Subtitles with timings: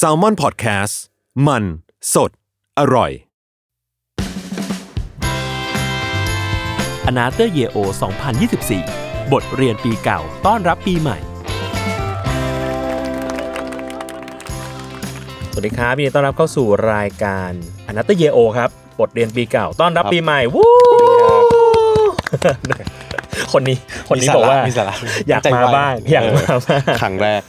[0.00, 0.94] s a l m o n PODCAST
[1.46, 1.64] มัน
[2.14, 2.30] สด
[2.78, 3.10] อร่อย
[7.06, 7.76] Another Year Old
[8.56, 11.18] 2024 บทเรียนปีเก่าต้อนรับปีใหม่
[15.52, 17.50] สวัสดีครับยินดีต้อนรับเข้าสู่รายการ
[17.86, 20.70] Another Year Old ครับ บทเรียนปีเก่าต้อนรับปีใหม่ วู้
[23.52, 23.76] คนนี้
[24.08, 24.94] คนนี้บอกว่ามีสาระ
[25.28, 27.42] อยากมาบ้างอยากมาบ้างครั้งแรก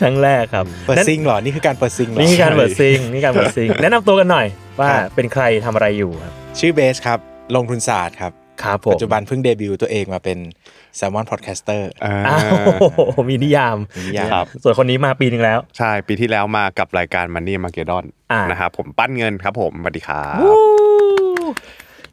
[0.00, 4.46] ครั้งแรกครับเปิดซิงเหรอนี่คือการเปิดซิงเหรอนี่คือการเปิดซิงนี่การเปิดซิงแนะนำตัวกันหน่อย
[4.80, 7.18] ว่าครับเป็นใครทำอะไรอยู่ครับชื่อเบสครับ
[7.56, 10.38] ลงทุนศาสตร์ครับครับผมปัจจุบันเพิ่งเดบิวต์ตัวเองมาเป็น
[10.98, 12.38] s ซ l m o n Podcaster อ้า
[13.18, 20.38] วมีนิยามมีนิยามครับส่วนคนนี้มาปีหนึ่งแล้ว ใช่ปีที่แล้วมากับรายการ Money m a r k e d o n อ่านนะครับผมปั้นเงินครับผมสวัสดีครับ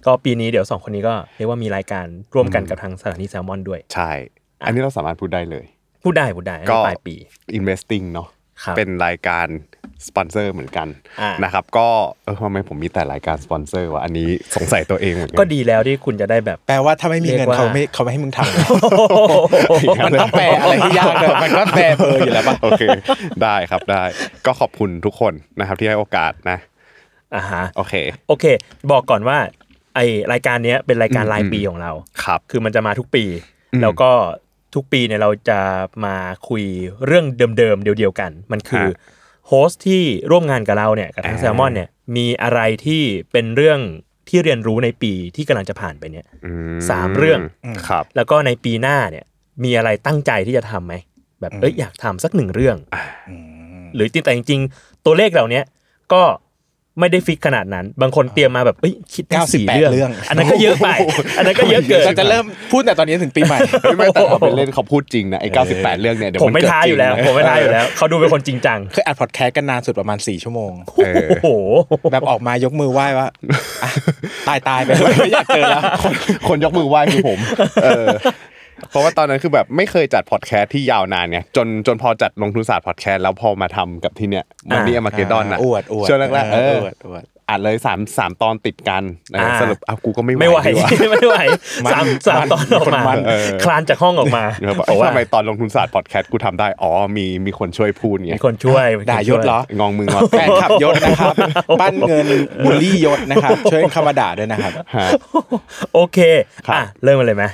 [0.08, 2.06] ก็ปีนี้เดี๋ยวสองคนนี้ก็เรียกว่ามีรายการ
[2.36, 4.12] ร่วมกันกับทางสถานีแซลมอนด้วย ใช่
[4.66, 5.66] อันนี้เราสามารถพูดได้เลย
[6.04, 7.16] พูดได้พูดได้อันก็นี้ปลายปี
[7.58, 8.28] investing เนาะ
[8.64, 9.48] ครับเป็นรายการ
[10.08, 10.88] สปอนเซอร์เหมือนกัน
[11.22, 11.88] อ่านนะครับก็
[12.24, 18.46] เออทำไมผมมีแต่รายการสปอนเซอร์วะอันนี้สงสัยตัวเองเหมือนกัก็ดีแล้วที่คุณจะได้แบบ แปลว่าถ้าไม่มีเงินเรียกว่าเขาไม่เขาไม่ให้มึงทำ
[20.06, 22.84] มันต้องแปลอะไรที่ยากเลยมันก็แปลเบอร์อยู่แล้วป่ะโอเค
[23.44, 24.04] ได้ครับได้
[24.46, 26.58] ก็ขอบคุณทุกคนนะครับที่ให้โอกาสนะ
[27.36, 27.94] อ่าฮะโอเค
[28.28, 28.46] โอเค
[28.92, 29.38] บอกก่อนว่า
[29.98, 30.02] ไอ
[30.34, 31.92] รายการเนี้ยเป็นรายการรายปีของเรา
[32.24, 33.24] ครับคือมันจะมาทุกปี
[33.74, 34.12] อืมแล้วก็
[34.76, 35.60] ทุกปีเนี่ยเราจะ
[36.06, 36.16] มา
[36.48, 36.64] คุย
[37.06, 37.26] เรื่อง
[37.58, 39.16] เดิมๆเดียวๆกัน มันคือฮะ
[39.48, 43.80] โฮสต์ที่ร่วมงานกับเราเนี่ยกับทางอ่าแซลมอนเนี่ยมีอะไรที่เป็นเรื่อง
[44.30, 46.52] ที่เรียนรู้ในปีที่กำลังจะผ่านไปเนี่ยอื
[46.90, 47.40] สามเรื่อง
[47.88, 49.26] ครับ แล้วก็ในปีหน้าเนี่ย
[49.64, 50.94] มีอะไรตั้งใจที่จะทำไหม
[51.42, 52.78] แบบเอ้ยอยากทำสักหนึ่งเรื่อง
[53.96, 55.64] หรือจริงแต่จริงๆตัวเลขเหล่าเนี้ย
[56.14, 56.24] ก็
[57.00, 60.88] ไม่ได้ฟิกขนาดนั้น บางคนเตรียมมาแบบเอ้ยคิดแค่สี่98เรื่องเรื่อง อันนั้นก็เยอะไป
[61.38, 70.74] อันนั้นก็เยอะเกินเราจะเริ่มพูดแต่ตอนนี้ถึงปีใหม่เฮ้ยไม่แต่เขาไปเล่นเขาพูดจริงนะไอ้98เรื่องเนี่ยเดี๋ยวผมไม่นเกิดท้าจอริงยู่แล้วนะผมไม่ท้าอยู่แล้วเขาดูเป็นคนจริงจังเคยอัดพอดแคสต์กันนานสุดประมาณ4ชั่วโมง
[71.06, 71.48] เออโอ้โห
[72.12, 73.28] แบบออกมายกมือไหว้ว่า
[73.84, 73.90] อะ
[74.48, 76.14] ตายตายไปไม่อยากเจอแล้วคน
[76.50, 77.40] คนยกมือไหว้คือผม
[77.84, 78.08] เออ
[78.90, 91.36] เพราะว่าตอนนั้นคือแบบไม่เคยจัดพอดแคสต์ที่ยาวนานเนี่ยจนจนพอจัดลงทุนศาสตร์พอดแคสต์แล้วพอมาทำกับที่เนี้ยมันนี่มาเกดอนนะอวดอวดช่วงแรกๆเอออวดอวดอัดเลยสามสามตอนติดกันเอออ่าสรุปเอากูก็ไม่ไม่ไหวดีว่ะไม่ไหว
[91.86, 101.36] มันสามสามมันตอนออกมามันเออคลานจากห้องออกมาแล้วแบบบอกเอ้ยว่าทำไมตอนลงทุนศาสตร์พอดแคสต์กูทำได้อ๋อมีมีคนช่วยพูดไงมีคนช่วยมีคนด่ายศเหรององมืองอแฟนขับยศนะครับ
[101.82, 102.28] ปั้นเงิน
[102.64, 105.08] บูลลี่ยศนะครับช่วยเข้ามาด่าด้วยนะครับฮะ
[105.94, 106.20] โอเค
[106.68, 107.46] ครับอะเริ่มกันเลยไหม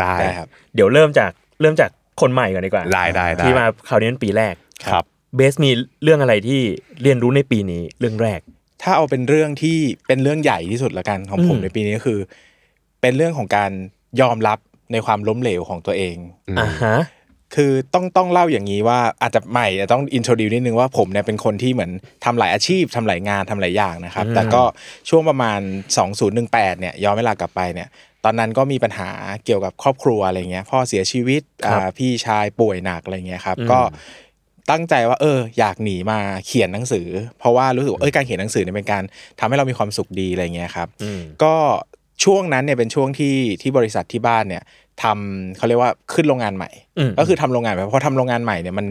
[0.00, 4.54] ได้ได้ครับ เดี๋ยวเริ่มจากเริ่มจากคนใหม่ก่อนดีกว่าได้ได้ได้ที่มาคราวนี้เป็นปีแรก
[4.90, 5.04] ครับ
[5.36, 5.70] เบสมี
[6.02, 6.60] เรื่องอะไรที่
[7.02, 8.40] เรียนรู้ในปีนี้เรื่องแรก
[8.82, 12.18] ถ้าเอาเป็นเรื่องที่เป็นเรื่องใหญ่ที่สุดละกันของผมอืมในปีนี้ก็คือ
[13.00, 13.70] เป็นเรื่องของการ
[14.20, 14.58] ยอมรับ
[14.92, 16.16] ในความล้มเหลวของตัวเอง
[16.58, 16.96] อ่าฮะ
[17.54, 21.90] คือต้องต้องเล่าอย่างนี้ว่าอาจจะใหม่อาจจะต้องอินโทรดิวนิดนึงว่าผมเนี่ยเป็นคนที่เหมือน
[22.24, 24.62] ทำหลายอาชีพทำหลายงานทำหลายอย่างนะครับอืมแต่ก็
[25.08, 25.60] ช่วงประมาณ
[26.20, 27.88] 2018เนี่ยย้อนเวลากลับไปเนี่ย
[28.24, 29.10] ตอนนั้นก็มีปัญหา
[29.44, 33.80] เกี่ยวกับครอบครัวอะไรเงี้ยพ่อเสียชีวิตครับอ่าพี่ชายป่วยหนักอะไรเงี้ยครับอืมก็
[34.70, 37.06] ตั้งใจว่าเอออยากหนีมาเขียนหนังสือ
[37.38, 39.02] เพราะว่ารู้สึกว่าเออการเขียนหนังสือเนี่ยเป็นการ
[39.38, 41.54] ทำให้เรามีความสุขดีอะไรเงี้ยครับอืมก็
[42.24, 44.62] ช่วงนั้นเนี่ยเป็นช่วงที่ที่บริษัทที่บ้านเนี่ย
[45.02, 48.86] ทำเขาเรียกว่าขึ้นโรงงานใหม่อืมก็คือทำโรงงานใหม่เพราะทำโรงงานใหม่เนี่ยมัน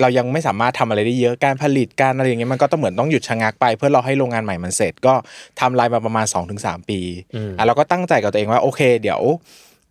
[0.00, 5.14] เรายังไม่สามารถทำอะไรได้เยอะการผลิตการอะไรอย่างเงี้ยมันก็ต้องเหมือนต้องหยุดชะงักไป เพื่อรอให้โรงงานใหม่มันเสร็จก็
[5.60, 6.26] ทำลายมาประมาณ
[6.58, 7.00] 2-3 ปี
[7.34, 9.20] อืมอะเราก็ตั้งใจกับตัวเองว่าโอเค เดี๋ยว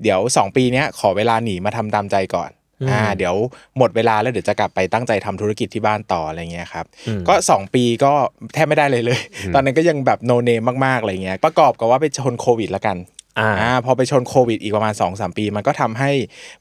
[0.03, 2.51] เดี๋ยว 2 ปีเนี้ยขอเวลาหนีมาทำตามใจก่อน
[2.89, 3.35] อ่าเดี๋ยว
[3.77, 8.13] หมดเวลาแล้วเดี๋ยวจะกลับไปตั้งใจทำธุรกิจที่บ้านต่ออะไรเงี้ยครับอืมก็ 2 ปีก็
[8.53, 9.21] แทบไม่ได้เลยเลย
[9.53, 12.97] ตอนนั้นก็ยังแบบโนเนมมากๆอะไรเงี้ยประกอบกับว่าไปชนโควิดแล้วกัน
[13.39, 16.11] อ่าอ่าพอไปชนโควิดอีกประมาณ2อสปี มันก็ทำให้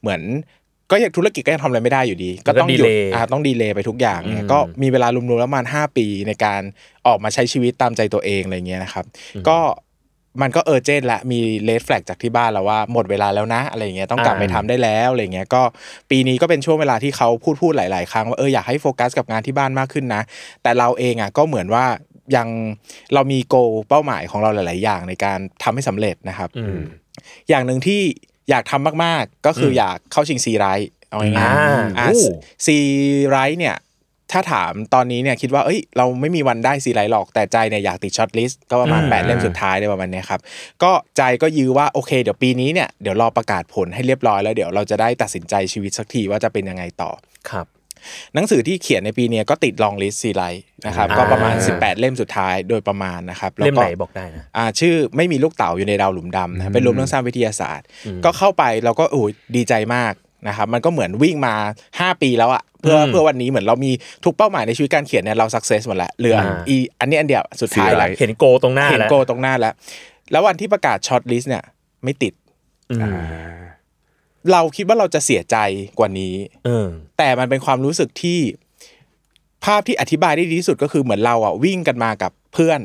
[0.00, 0.22] เหมือน
[0.90, 6.62] ก็ยังธุรกิจก็ยังทำอะไรไม่ได้อยู่ดี ก็ต้องหยุดแล้วก็ delay อ่าต้อง delay ไปทุกอย่างเนี่ยอืมก็มีเวลารวมๆแล้วประมาณ5ปีในการ
[7.06, 9.04] ออกมาใช้ชีวิตตามใจตัวเองอะไรเงี้ยนะครับ
[9.48, 9.58] ก็
[10.42, 15.62] มันก็เออเจนละมี red flag จากที่บ้านแล้วว่าหมดเวลาแล้วนะอะไรเงี้ยต้องกลับไปทำได้แล้วอะไรเงี้ยก็
[16.10, 20.22] ปีนี้ก็เป็นช่วงเวลาที่เขาพูดพูดหลาย ๆ ครั้งว่าเอออยากให้โฟกัสกับงานที่บ้านมากขึ้นนะ
[20.62, 21.84] แต่เราเองอะก็เหมือนว่า
[22.36, 22.48] ยัง
[23.14, 23.56] เรามี goal
[23.88, 26.80] เป้าหมายของเราหลาย ๆ อย่างในการทำให้สำเร็จนะครับอืม
[27.48, 28.00] อย่างหนึ่งที่
[28.50, 32.22] อยากทำมาก ๆ ก็คืออยากเข้าชิงซีไรท์เอาง่ายอ่าๆอ่าโอ้
[32.66, 32.76] ซี
[33.28, 33.76] ไรท์เนี่ย
[34.32, 40.40] ถ้าถามตอนนี้เนี่ยคิดว่าเอ้ยเราไม่มีวันได้ซีไรต์หรอกแต่ใจเนี่ยอยากติด shortlist ก็ประมาณอืม8เล่มสุดท้ายในประมาณเนี้ยครับ
[40.82, 47.10] ก็ใจก็ยื้อว่าโอเคเดี๋ยวปีนี้เนี่ยเดี๋ยวรอประกาศผลให้เรียบร้อยแล้วเดี๋ยวเราจะได้ตัดสินใจชีวิตสักทีว่าจะเป็นยังไงต่อ
[47.50, 47.66] ครับ
[48.35, 57.87] หนังสือที่เขียนในปีเนี้ยก็ติด longlist ซีไรต์นะครับอ่าก็ประมาณ 18 เล่มสุดท้ายโดยประมาณนะครับแล้วเล่มก็ไหนบอกได้นะอ่าชื่อไม่มีลูกเต๋าอยู่ในดาวหลุมดำนะเป็นรวมเรื่องสั้นวิทยาศาสตร์
[58.25, 60.12] ก็เข้าไปเราก็โอ้ยดีใจมาก
[60.49, 61.55] นะครับมันก็เหมือนวิ่งมา
[61.93, 63.91] 5 ปีแล้วอะเพื่ออืมเพื่อวันนี้เหมือนเรามี
[64.25, 69.75] ทุกเป้าหมายในชีวิตการเขียนเนี่ยเรา success หมดแล้วเหลืออาอีอันนี้อันเดียวสุดท้ายแล้วเห็นโกตรงหน้าเห็นแล้วโกตรงหน้าแล้ว
[70.33, 71.65] แล้ววันที่ประกาศ shortlist เนี่ย
[72.05, 72.35] ไม่ติด
[72.91, 73.17] อืม
[74.52, 75.56] เราคิดว่าเราจะเสียใจ
[75.99, 76.88] กว่านี้เออ
[77.19, 78.38] แต่มันเป็นความรู้สึกที่
[79.64, 82.81] ภาพที่อธิบายได้ดีที่สุดก็คือเหมือนเราอะวิ่งกันมากับเพื่อน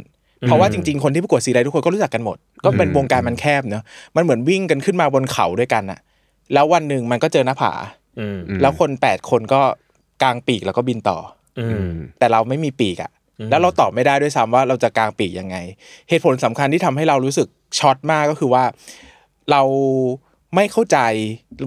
[0.46, 3.84] เพราะว่าจริง ๆ คนที่ประกวดซีไรต์ทุกคนก็รู้จักกันหมด ก็เป็นวงการมันแคบเนอะ
[4.16, 6.00] มันเหมือนวิ่งกันขึ้นมาบนเขาด้วยกันอะ
[6.54, 7.74] แล้ววันหนึ่งมันก็เจอหน้าผา
[8.20, 9.62] อืมแล้วคนแปดคนก็
[10.24, 11.18] กางปีกแล้วก็บินต่อ
[11.60, 13.12] อืมแต่เราไม่มีปีกอะ
[13.50, 15.58] แล้วเราตอบไม่ได้ด้วยซ้ำว่าเราจะกางปีกยังไง
[16.10, 17.48] เหตุผลสำคัญที่ทำให้เรารู้สึก
[17.80, 18.64] ช็อกมากก็คือว่า
[19.52, 19.62] เรา
[20.56, 20.98] ไม่เข้าใจ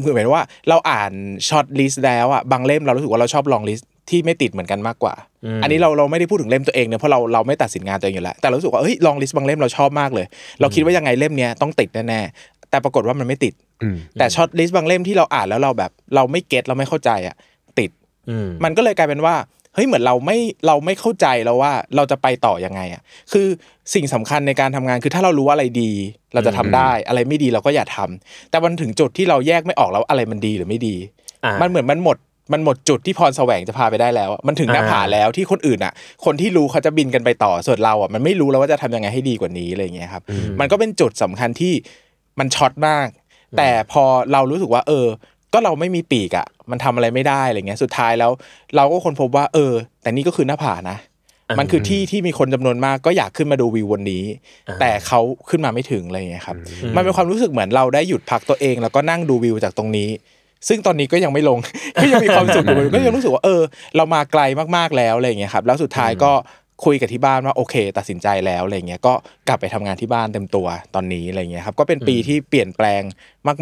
[0.05, 1.13] คือหมายถึงว่า เราอ่าน
[1.49, 5.15] shortlist แล้วอะบางเล่มเรารู้สึกว่าเราชอบ longlist ที่ไม่ติดเหมือนกันมากกว่า
[5.63, 10.27] อันนี้เราเราไม่ได้พูดถึงเล่มตัวเองเนี่ยเพราะเราเราไม่ตัดสินงานตัวเองอยู่แล้ว แต่เรารู้สึกว่าเฮ้ย longlist บางเล่มเราชอบมากเลย
[10.61, 17.35] เราคิดว่ายังไงเล่มเนี้ยต้องติดแน่ๆแต่ปรากฏว่ามันไม่ติดอืมแต่ shortlist บางเล่มที่เราอ่านแล้วเราแบบ เราไม่ get เราไม่เข้าใจอะ
[17.79, 17.91] ติด
[18.31, 19.35] อืมมันก็เลยกลายเป็นว่า
[19.77, 23.03] เฮ้ยเหมือนเราไม่เราไม่เข้าใจแล้วว่าเราจะไปต่อยังไงอะ
[23.33, 23.47] คือ
[23.95, 25.91] สิ่งสำคัญในการทำงานคือถ้าเรารู้ว่าอะไรดี
[26.35, 30.97] เราจะทำได้ อะไรไม่ดีเราก็อย่าทำแต่มันถึงจุดที่เราแยกไม่ออกแล้วอะไรมันดีหรือไม่ดี
[31.45, 32.17] อ่ามัมันเหมือนมันหมด
[32.53, 35.93] มันหมดจุดที่พรแสวงจะพาไปได้แล้วอะมันถึงหน้าอ่าผาแล้วที่คนอื่นอะ
[36.25, 40.23] คนที่รู้เขาจะบินกันไปต่อส่วนเราอะมันไม่รู้แล้วว่าจะทำยังไงให้ดีกว่านี้อะไรอย่างเงี้ยครับ
[40.61, 41.73] มันก็เป็นจุดสำคัญที่
[42.39, 43.09] มันช็อตมาก
[43.59, 45.07] แต่พอเรารู้สึกว่า เออ
[45.53, 48.31] ก็เราไม่มีปีกอะ มันทำอะไรไม่ได้อะไรเงี้ย สุดท้ายแล้ว
[48.77, 49.73] เราก็คนพบว่า เออ
[50.03, 50.99] แต่นี่ก็คือหน้าผานะ
[51.59, 54.25] มันคือที่ที่มีคนจำนวนมากก็อยากขึ้นมาดูวิววันนี้
[54.81, 56.57] แต่เขาขึ้นมาไม่ถึงอะไรเงี้ยครับ
[56.97, 60.09] มันเป็นความรู้สึกเหมือนเราได้หยุดพักตัวเอง แล้วก็นั่งดูวิวจากตรงนี้
[60.69, 61.59] ซึ่งตอนนี้ก็ยังไม่ลง
[62.01, 63.61] ก็ยังมีความสุขอยู่ก็ยังรู้สึกว่าเออ
[63.97, 64.43] เรามาไกล
[64.77, 66.33] มากๆแล้วอะไรเงี้ยครับ แล้วสุดท้ายก็
[66.85, 69.15] คุยกับที่บ้านว่าโอเค ตัดสินใจแล้วอะไรเงี้ยก็
[69.49, 73.03] กลับไปทำงานที่บ้านเต็มตัวตอนนี้อะไรเงี้ยครับก็เป็นปีที่เปลี่ยนแปลง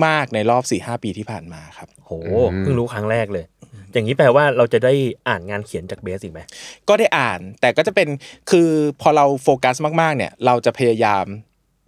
[0.06, 2.12] มาก ๆ ในรอบ4ี่หปีที่ผ่านมาครับโห
[2.58, 3.44] เพิ่งรู้ครั้งแรกเลย
[3.92, 4.92] อย่างนี้แปลว่าเราจะได้
[5.28, 6.40] อ่านงานเขียนจากเบสอีกไหม
[6.88, 8.08] ก็ได้อ่านแต่ก็จะเป็น
[8.50, 8.68] คือ
[9.00, 11.24] พอเราโฟกัสมากๆเนี่ยเราจะพยายาม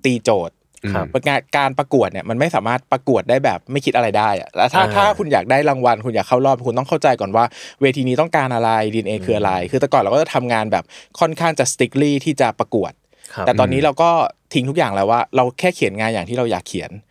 [0.05, 0.66] ตีโจทย์ครับงาน
[1.57, 7.45] การประกวดเนี่ยมันไม่สามารถประกวดได้แบบไม่คิดอะไรได้อะแล้วถ้าอ่าถ้าคุณอยากได้รางวัล คุณอยากเข้ารอบคุณต้องเข้าใจก่อนว่า
[7.83, 10.85] เวทีนี้ต้องการอะไรดีเอคืออะไร คือแต่ก่อนเราก็จะทำงานแบบ
[11.21, 12.93] ค่อนข้างจะ strictly ที่จะประกวด
[13.35, 14.11] ครับแต่ตอนนี้เราก็
[14.55, 17.06] ทิ้งทุกอย่างแล้วว่า เราแค่เขียนงานอย่างที่เราอยากเขียนอืม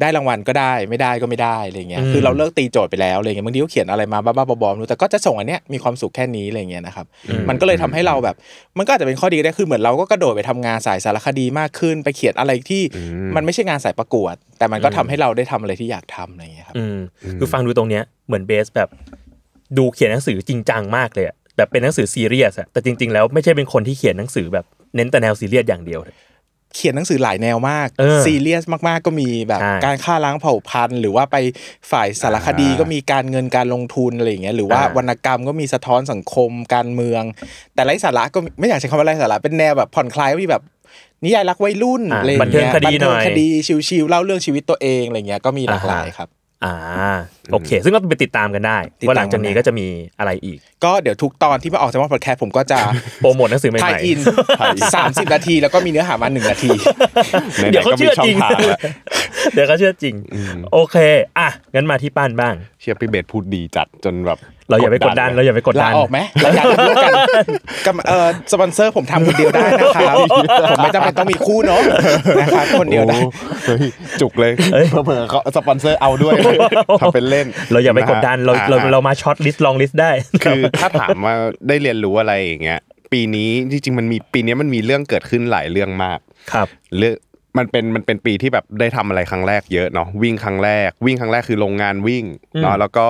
[0.00, 7.06] ได้รางวัลก็ได้ไม่ได้ก็ไม่ได้อะไรเงี้ยอืมคือเราเลิกตีโจทย์ไปแล้วอะไรเงี้ยบางทีก็เขียนอะไรมาบ้าๆบอๆไม่รู้แต่ก็จะส่งอันเนี้ยมีความสุขแค่นี้อะไรเงี้ยนะครับ
[7.48, 8.36] มันก็เลยทำให้เราแบบ
[8.78, 12.82] มันก็อาจจะเป็นข้อดีก็ได้คือเหมือนเราก็กระโดดไปทำงานสายสารคดีมากขึ้น ไปเขียนอะไรที่
[13.36, 16.98] มันไม่ใช่งานสายประกวด แต่มันก็ทำให้เราได้ทำอะไรที่อยากทำอะไรเงี้ยครับอืม
[17.38, 18.88] คือฟังดูตรงเนี้ยเหมือนเบสแบบ
[19.78, 24.64] ดูเขียนหนังสือจริงจังมากเลยอะแบบเป็นหนังสือซีเรียสอะแต่จริง ๆ แล้วไม่ใช่เป็นคนที่เขียนหนังสือแบบ
[24.96, 26.00] เน้นแต่แนวซีเรียสอย่างเดียว
[26.74, 31.36] เขียนหนังสือหลายแนวมากเออซีเรียสมากๆ ก็มีแบบใช่การฆ่าล้างเผ่าพันธุ์ หรือว่าไป
[31.90, 37.22] ฝ่ายสารคดีก็มีการเงินการลงทุนอะไรอย่างเงี้ยหรือว่าอ่าวรรณกรรมก็มีสะท้อนสังคมการเมือง
[37.74, 40.62] แต่ไร้สาระก็ไม่อยากใช้คำว่าไร้สาระเป็นแนวแบบผ่อนคลายก็มีแบบ
[41.24, 43.46] นิยายรักวัยรุ่นอ่าอะไรอย่างบันเทิเงี้งยคดีหน่อยบัเทิงคดี
[43.88, 46.28] ชิวๆเล่าเรื่องชีวิตตัวเองอะไรเงี้ยก็มีหลากหลายอ่าฮะครับ
[46.64, 46.74] อ่า
[47.52, 49.86] โอเค ซึ่งก็ไปติดตามกันได้ติดตามว่าหลังจากนี้ก็จะมี
[50.18, 52.78] อะไรอีก ก็เดี๋ยวทุกตอนที่มาออกจากว่าพอดแคสต์ผมก็จะ
[53.20, 54.18] โปรโมทหนังสือใหม่ๆถ่ายอิน
[54.94, 56.70] สามสิบนาที แล้วก็มีเนื้อหามาหนึ่งนาที
[57.56, 58.78] ไหนเดี๋ยวๆเขาก็เชื่มีอช่อจงริงทางแล้ว
[59.54, 60.14] เดี๋ยวเขาเชื่อจริง
[60.72, 60.96] โอเค
[61.38, 64.38] อะ งั้นมาที่ป้านบ้าง เชียร์พี่เบสพูดดีจัดจนแบบ
[64.70, 67.12] เราอย่าไปกดดัน เราอย่าไปกดลาดันออกไหมรายการร่วมกัน
[67.86, 70.16] กับเอ่อสปอนเซอร์ผมทำคนเดียวได้นะครับ
[70.70, 71.80] ผมไม่จำเป็นต้องมีคู่เนาะ
[72.40, 73.30] นะครับคนเดียวได้โอ้
[73.66, 73.80] เฮ้ย
[74.20, 74.52] จุกเลย
[75.06, 76.34] เผื่อๆเขาสปอนเซอร์เอาด้วย
[77.00, 80.10] ทำเป็นเล่น เราอย่าไปกดดัน เราเราอ่เรามาช็อตลิสต์ลองลิสต์ได้
[80.44, 81.34] คือถ้าถามว่า
[81.68, 82.80] ได้เรียนรู้อะไรอย่างเงี้ย
[83.12, 86.18] ปีนี้จริงๆมันมีปีนี้มันมีเรื่องเกิดขึ้นหลายเรื่องมาก
[86.52, 86.68] ครับ
[86.98, 87.14] เรื่อง
[87.58, 92.24] มันเป็นมันเป็นปีที่แบบได้ทำอะไรครั้งแรกเยอะเนาะวิ่งครั้งแรก วิ่งครั้งแรกคือโรงงานวิ่ง
[92.62, 93.08] เนาะแล้วก็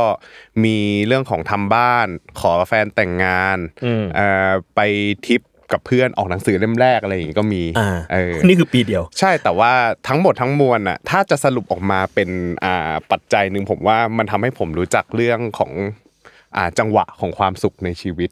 [0.65, 2.07] มีเรื่องของทำบ้าน
[2.41, 4.81] ขอแฟนแต่งงานอืมเอ่อไป
[5.27, 9.73] ทริปกับเพื่อนออกหนังสือเล่มแรกอะไรอย่างงี้ก็มีอ่าเออนี่คือปีเดียว ใช่แต่ว่า
[10.09, 12.31] ทั้งหมดทั้งมวลน่ะถ้าจะสรุปออกมาเป็น
[12.65, 15.73] อ่าปัจจัยหนึ่งผมว่ามันทำให้ผมรู้จักเรื่องของ
[16.57, 18.31] อ่าจังหวะของความสุขในชีวิต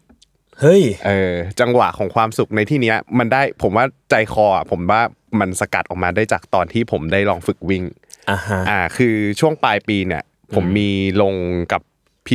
[0.61, 5.03] เฮ้ยเออจังหวะของความสุขในที่เนี้ย มันได้ผมว่าใจคออะผมว่า
[5.41, 7.85] มันสกัดออกมาได้จากตอนที่ผมได้ลองฝึกวิ่ง
[8.31, 10.23] อ่าฮะอ่า คือช่วงปลายปีเนี่ย
[10.55, 10.91] ผมมี
[11.23, 11.35] ลง
[11.73, 11.83] กับ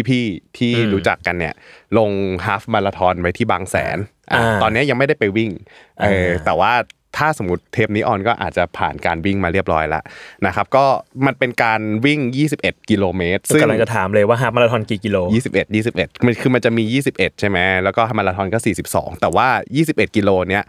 [0.10, 1.54] พี่ๆที่อืมรู้จักกันเนี่ย
[1.98, 2.12] ลง
[2.46, 3.98] ฮาฟมาราธอนไว้ที่บางแสน
[4.32, 5.52] อะอ่าตอนนี้ยังไม่ได้ไปวิ่ง
[6.02, 6.74] เอออ่าแต่ว่า
[7.18, 10.04] ถ้าสมมติเทปนี้ออนก็อาจจะผ่านการวิ่งมาเรียบร้อยแล้ว
[10.46, 10.86] นะครับก็
[11.26, 12.20] มันเป็นการวิ่ง
[12.58, 15.18] 21 กิโลเมตรซึ่งกำลังจะถามเลยว่าฮาล์ฟมาราธอนกี่กิโล
[15.52, 19.48] 21 21มันคือมันจะมี 21 ใช่ไหมแล้วก็มาราธอนก็ 42 แต่ว่า
[19.82, 20.64] 21 กิโลเนี้ย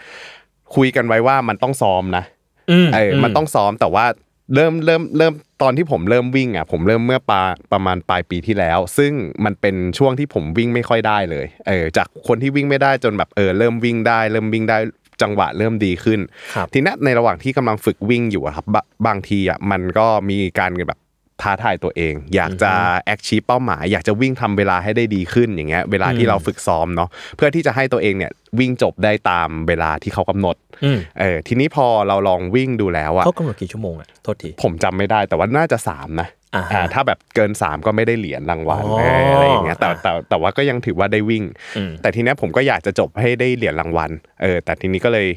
[0.75, 2.25] คุยกันไว้ว่ามันต้องซ้อมนะ
[2.71, 4.07] อืมเอออมมันต้องซ้อมแต่ว่า
[4.55, 5.33] เริ่มเริ่มเริ่ม
[5.63, 9.13] ตอนที่ผมเริ่มวิ่งอะผมเริ่มเมื่อปาประมาณปลายปีที่แล้ว ซึ่ง
[9.45, 14.79] มันเป็นช่วงที่ผมวิ่งไม่ค่อยได้เลยเออจากคนที่วิ่งไม่ได้จนแบบเออเริ่มวิ่งได้ เริ่มวิ่งได้
[15.23, 16.21] จังหวะเริ่มดีขึ้น
[16.55, 21.01] ครับทีนี้ในระหว่างที่กำลังฝึกวิ่งอยู่อะครับบะบางทีอะมันก็มีการแบบ
[21.43, 22.73] ท้าทายตัวเอง อยากจะ
[23.07, 41.45] แอคชีพเป้าหมาย อยากจะวิ่งทำเวลาให้ได้ดีขึ้นอย่างเงี้ยเวลาที่เราฝึกซ้อมเนาะเพื่อที่จะให้ตัวเองเนี่ยวิ่งจบได้ตามเวลาที่เขากำหนดอืมเออทีนี้พอเราลองวิ่งดูแล้วอะเขากำหนดกี่ชั่วโมงอะโทษทีผมจำไม่ได้แต่ว่าน่าจะสามนะ อ่าฮะอ่าถ้าแบบเกินสามก็ไม่ได้เหรียญรางวัลอ๋อเอออะไรอย่างเงี้ยแต่อ่าแต่แต่ว่าก็ยังถือว่าได้วิ่ง
[41.77, 44.11] อืมแต่ทีเนี้ยผมก็อยากจะจบให้ได้เหรียญรางวัล
[44.43, 45.29] เออแต่ทีนี้ก็เลย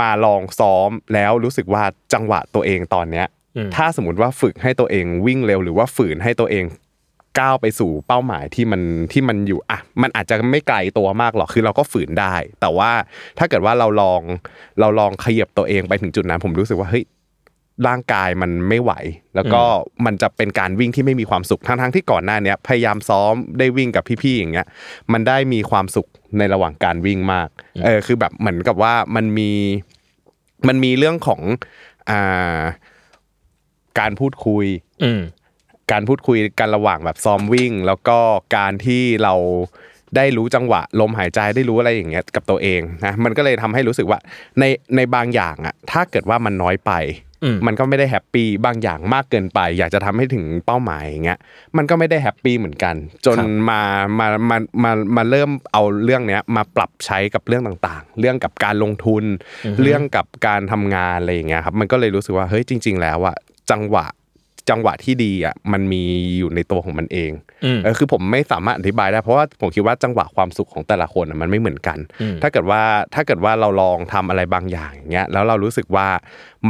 [0.00, 3.26] มาลองซ้อมแล้วรู้สึกว่าจังหวะตัวเองตอนเนี้ย
[3.56, 6.64] อืมถ้าสมมติว่าฝึกให้ตัวเองวิ่งเร็ว หรือว่าฝืนให้ตัวเอง
[7.38, 12.90] ก้าวไปสู่เป้าหมายที่มันที่มันอยู่อะมันอาจจะไม่ไกลตัวมากหรอกคือเราก็ฝืนได้ แต่ว่า
[13.38, 14.20] ถ้าเกิดว่าเราลอง
[14.80, 17.04] เราลองขยับตัวเองไปถึงจุดนั้น ผมรู้สึกว่าเฮ้ย
[17.86, 18.92] ร่างกายมันไม่ไหว
[19.34, 19.62] แล้วก็
[20.06, 24.66] มันจะเป็นการวิ่งที่ไม่มีความสุขทั้งๆที่ก่อนหน้าเนี้ยพยายามซ้อมได้วิ่งกับพี่ๆอย่างเงี้ย
[25.12, 27.48] มันได้มีความสุขในระหว่างการวิ่งมาก
[27.84, 29.50] เออคือแบบเหมือนกับว่ามันมี
[30.68, 31.40] มันมีเรื่องของ
[32.10, 32.60] อ่า
[33.98, 34.66] การพูดคุย
[35.04, 35.20] อืม
[35.92, 38.18] การพูดคุยกันระหว่างแบบซ้อมวิ่ง แล้วก็
[38.56, 39.34] การที่เรา
[40.16, 44.18] ได้รู้จังหวะ ลมหายใจได้รู้อะไรอย่างเงี้ยกับตัวเองนะมันก็เลยทำให้รู้สึกว่า
[44.60, 44.64] ใน
[44.96, 46.92] ในบางอย่างอะถ้าเกิดว่ามันน้อยไป
[47.25, 51.38] อื มมันก็ไม่ได้ happy บางอย่างมากเกินไป อยากจะทำให้ถึงเป้าหมายอย่างเงี้ย
[51.76, 52.94] มันก็ไม่ได้ happy เหมือนกัน
[53.26, 53.82] จนครับมา
[54.18, 59.24] มามามามาเริ่มเอาเรื่องเนี้ยมาปรับใช้กับเรื่องต่างๆ เรื่องกับการลงทุน
[59.82, 63.36] เรื่องกับการทำงานอะไรอย่างเงี้ยครับมันก็เลยรู้สึกว่าเฮ้ยจริง ๆ แล้วอะ
[63.70, 64.06] จังหวะ
[64.70, 66.02] จังหวะที่ดีอะมันมี
[66.38, 67.30] อยู่ในตัวของมันเอง
[67.64, 72.82] อืมเออคือผมไม่สามารถอธิบายได้เพราะว่าผมคิดว่าจังหวะความสุขของแต่ละคนอะมันไม่เหมือนกันอืมถ้าเกิดว่า
[73.14, 76.08] ถ้าเกิดว่าเราลองทำอะไรบางอย่างอย่างเงี้ยแล้วเรารู้สึกว่า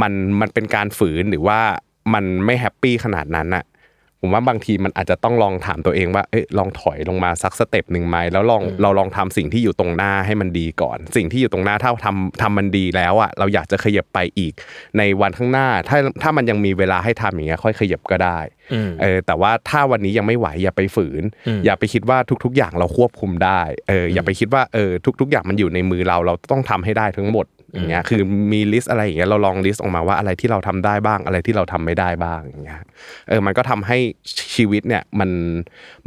[0.01, 1.59] มันมันเป็นการฝืนหรือว่า
[2.13, 3.63] มันไม่ happy ขนาดนั้นอะ
[4.21, 14.53] ผมว่าบางทีมันอาจจะต้องลองถามตัวเองว่าเอ้ยลองถอยลงมาสัก step หนึ่งไหมแล้วลองเราลองทำสิ่งที่อยู่ตรงหน้าให้มันดีก่อน สิ่งที่อยู่ตรงหน้าถ้าทำทำมันดีแล้วอะเราอยากจะขยับไปอีก
[14.97, 18.39] ในวันข้างหน้า ถ้าถ้ามันยังมีเวลาให้ทำอย่างเงี้ยค่อยขยับก็ได้
[18.73, 28.21] อืมเออแต่ว่าถ้าวันนี้ยังไม่ไหวอย่าไปฝืนอืมอย่าไปคิดว่าทุก ๆ อย่างเราควบคุมได้เอออย่าไปคิดว่าเออทุก ๆ อย่างมันอยู่ในมือเราเราต้องทำให้ได้ทั้งหมด อย่างเงี้ยคือ
[28.51, 32.77] มี list อะไรอย่างเงี้ยเราลอง list ออกมาว่าอะไรที่เราทำได้บ้างอะไรที่เราทำไม่ได้บ้างอย่างเงี้ย
[33.29, 33.97] เออมันก็ทำให้
[34.55, 35.29] ชีวิตเนี่ยมัน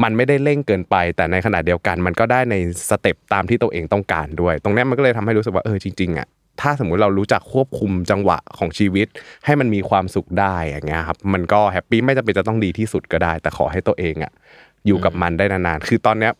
[0.02, 2.54] มันไม่ได้เร่งเกินไป แต่ในขณะเดียวกัน มันก็ได้ใน
[2.90, 6.28] step ตามที่ตัวเองต้องการด้วย ตรงเนี้ยมันก็เลยทำให้รู้สึกว่าเออจริงๆอะ
[6.60, 9.06] ถ้าสมมุติเรารู้จักควบคุมจังหวะของชีวิต
[9.44, 14.32] ให้มันมีความสุขได้อย่างเงี้ยครับมันก็ happy ไม่จำเป็นจะต้องดีที่สุดก็ได้ แต่ขอให้ตัวเองอะ
[14.86, 16.32] อยู่กับมันได้นานๆคือตอนเนี้ย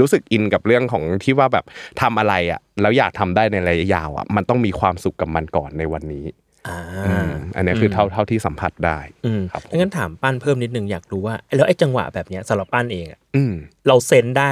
[0.00, 1.64] รู้สึก in กับเรื่องของที่ว่าแบบ
[2.00, 6.24] ทำอะไรอะแล้วอยากทำได้ในระยะยาวอะมันต้องมีความสุขกับมันก่อนในวันนี้
[6.68, 13.52] อ่าอืมอันเนี้ยคือเท่าเท่าที่สัมผัสได้อืมครับผมงั้นถามปั้นเพิ่มนิดนึงอยากรู้ว่าแล้วไอ้จังหวะแบบเนี้ยสำหรับปั้นเองอะอืม
[13.88, 14.50] เรา sense ได้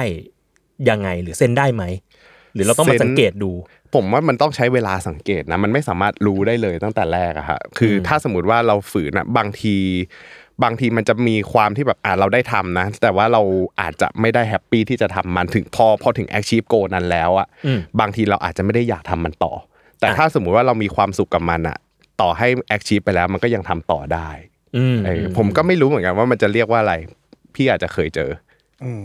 [0.89, 1.83] ยังไงหรือเซนได้ไหม
[2.53, 3.51] หรือเราต้องมาเซนสังเกตดู
[3.95, 9.75] ผมว่ามันต้องใช้เวลาสังเกตนะมันไม่สามารถรู้ได้เลยตั้งแต่แรกอะฮะคืออถ้าสมมติว่าเราฝืนอะบางที
[10.63, 13.41] บางทีมันจะมีความที่แบบอ่าเราได้ทำนะ แต่ว่าเรา
[13.81, 19.53] อาจจะไม่ได้แฮปปี้ที่จะทำมันถึงพอพอถึง achieve goal นั้นแล้วอะอืมบางทีเราอาจจะไม่ได้อยากทำมันต่อ
[19.99, 21.77] แต่อะถ้าสมมุติว่าเรามีความสุขกับมันอะ
[22.21, 24.29] ต่อให้ achieve ไปแล้วมันก็ยังทำต่อได้
[24.77, 26.95] อืมเออผมก็ไม่รู้เหมือนกันว่ามันจะเรียกว่าอะไร
[27.55, 28.29] พี่อาจจะเคยเจอ
[28.83, 29.03] อืม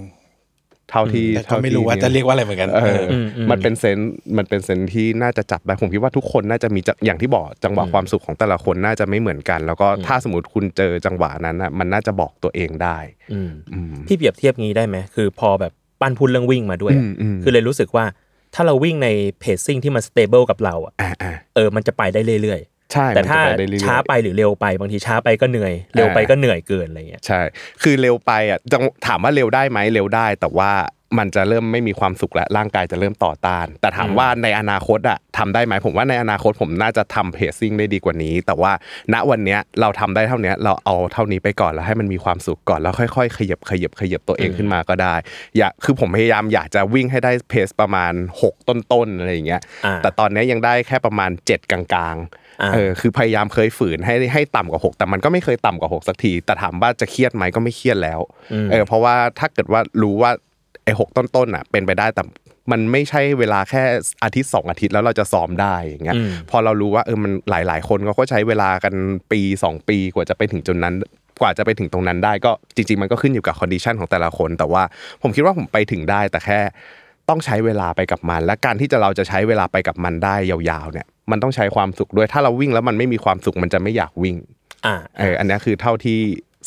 [0.91, 12.99] เท่าที่แต่ก็เท่าไม่ที่รู้ว่าจะเรียกว่าอะไรเหมือนกันเอเออออมันเป็น sense มันเป็น sense ที่น่าจะจับได้ผมคิดว่าทุกคนน่าจะมีจังอย่างที่บอกจังหวะความสุขของแต่ละคนน่าจะไม่เหมือนกัน แล้วก็ถ้าสมมติคุณเจอจังหวะนั้นน่ะมันน่าจะบอกตัวเองได้
[13.33, 18.05] อืมอืมพี่เปรียบเทียบงี้ได้ไหมคือพอแบบปั้นพูดเรื่องวิ่งมาด้วยอะอืมอืมคือเลยรู้สึกว่า
[18.55, 19.09] ถ้าเราวิ่งใน
[19.41, 22.61] pacing ที่มัน stable กับเราอะอ่าอ่าเออมันจะไปได้เรื่อย
[22.93, 27.41] ใช่ๆแต่ถ้ามันจะไปได้เรื่อยๆช้าไปหรือเร็วไปบางทีช้าไปก็เหนื่อย เร็วไปก็เหนื่อยเกินอะไรเงี้ยใช่
[27.83, 30.73] คือเร็วไปอะจังถามว่าเร็วได้ไหมเร็วได้ แต่ว่า
[31.19, 38.73] มันจะเริ่มไม่มีความสุขแล้วร่างกายจะเริ่มต่อต้าน แต่ถามว่าในอนาคตอะทำได้ไหมผมว่าในอนาคตผมน่าจะทำเพจซิ่งได้ดีกว่านี้ แต่ว่า
[39.13, 45.15] ณวันเนี้ยเราทำได้เท่าเนี้ยเราเอาเท่านี้ไปก่อนแล้วให้มันมีความสุขก่อนแล้วค่อยๆ ขยับขยับขยับตัวเองขึ้นมาก็ได้
[45.59, 48.13] อยากคือผมพยายามอยากจะวิ่งให้ได้เพจประมาณ
[48.45, 52.45] 6 ต้นๆอะไรอย่างเงี้ยอ่าแต่ตอนเนี้ยยังได้แค่ประมาณ 7 กลางอ่า
[52.75, 58.21] เออคือพยายามเคยฝืนให้ให้ต่ำกว่าหกแต่มันก็ไม่เคยต่ำกว่าหกสักที แต่ถามว่าจะเครียดไหมก็ไม่เครียดแล้ว
[58.71, 60.31] เออเพราะว่าถ้าเกิดว่ารู้ว่า
[60.85, 62.23] ไอ้หกต้นๆอะเป็นไปได้แต่
[62.73, 63.83] มันไม่ใช่เวลาแค่
[64.25, 68.95] อาทิตย์สองอาทิตย์แล้วเราจะซ้อมได้อย่างเงี้ยอืมพอเรารู้ว่าเออมันหลาย ๆ คนเขาก็ใช้เวลากัน
[69.33, 70.95] ปีสองปีกว่าจะไปถึงจุดนั้น
[71.41, 74.83] กว่าจะไปถึงตรงนั้นได้ก็จริง ๆ มันก็ขึ้นอยู่กับ condition ของแต่ละคน แต่ว่า
[75.23, 76.61] ผมคิดว่าผมไปถึงได้แต่แค่
[77.29, 84.37] ต้องใช้เวลาไปกับมัน และการที่จะเราจะใช้เวลาไปกับมันได้ยาวๆเนี่ย มันต้องใช้ความสุขด้วย ถ้าเราวิ่งแล้วมันไม่มีความสุขมันจะไม่อยากวิ่ง
[84.87, 86.19] อ่าเอออันเนี้ยคือเท่าที่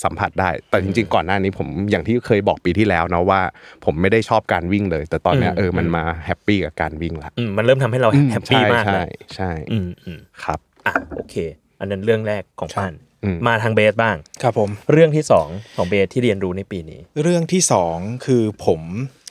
[0.03, 3.41] สัมผัสได้ แต่จริงๆ ก่อนหน้านี้ผมอย่างที่เคยบอกปีที่แล้วเนาะว่า
[3.85, 11.35] ผมไม่ได้ชอบการวิ่งเลย แต่ตอนเนี้ยอืมเออมันมา happy กับการวิ่งละอืมมันเริ่มทำให้เรา happy มากใช่เลยใช่อืมอืมครับอะโอเค
[11.79, 18.81] อันนั้นเรื่องแรกของปั้นอืมมาทางเบสต์บ้างครับผม เรื่องที่สองของเบสต์ที่เรียนรู้ในปีนี้ เรื่องที่สองคือผม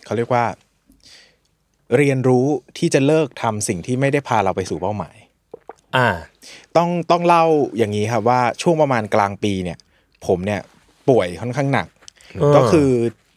[0.05, 0.45] เขาเรียกว่า
[1.97, 2.47] เรียนรู้
[2.79, 5.17] ที่จะเลิกทำสิ่งที่ไม่ได้พาเราไปสู่เป้าหมาย
[5.97, 6.09] อ่า
[6.77, 7.45] ต้องต้องเล่า
[7.79, 9.79] อย่างนี้ครับว่าช่วงประมาณกลางปีเนี่ย
[10.27, 10.61] ผมเนี่ย
[11.09, 11.87] ป่วยค่อนข้างหนัก
[12.35, 12.91] เออก็คือ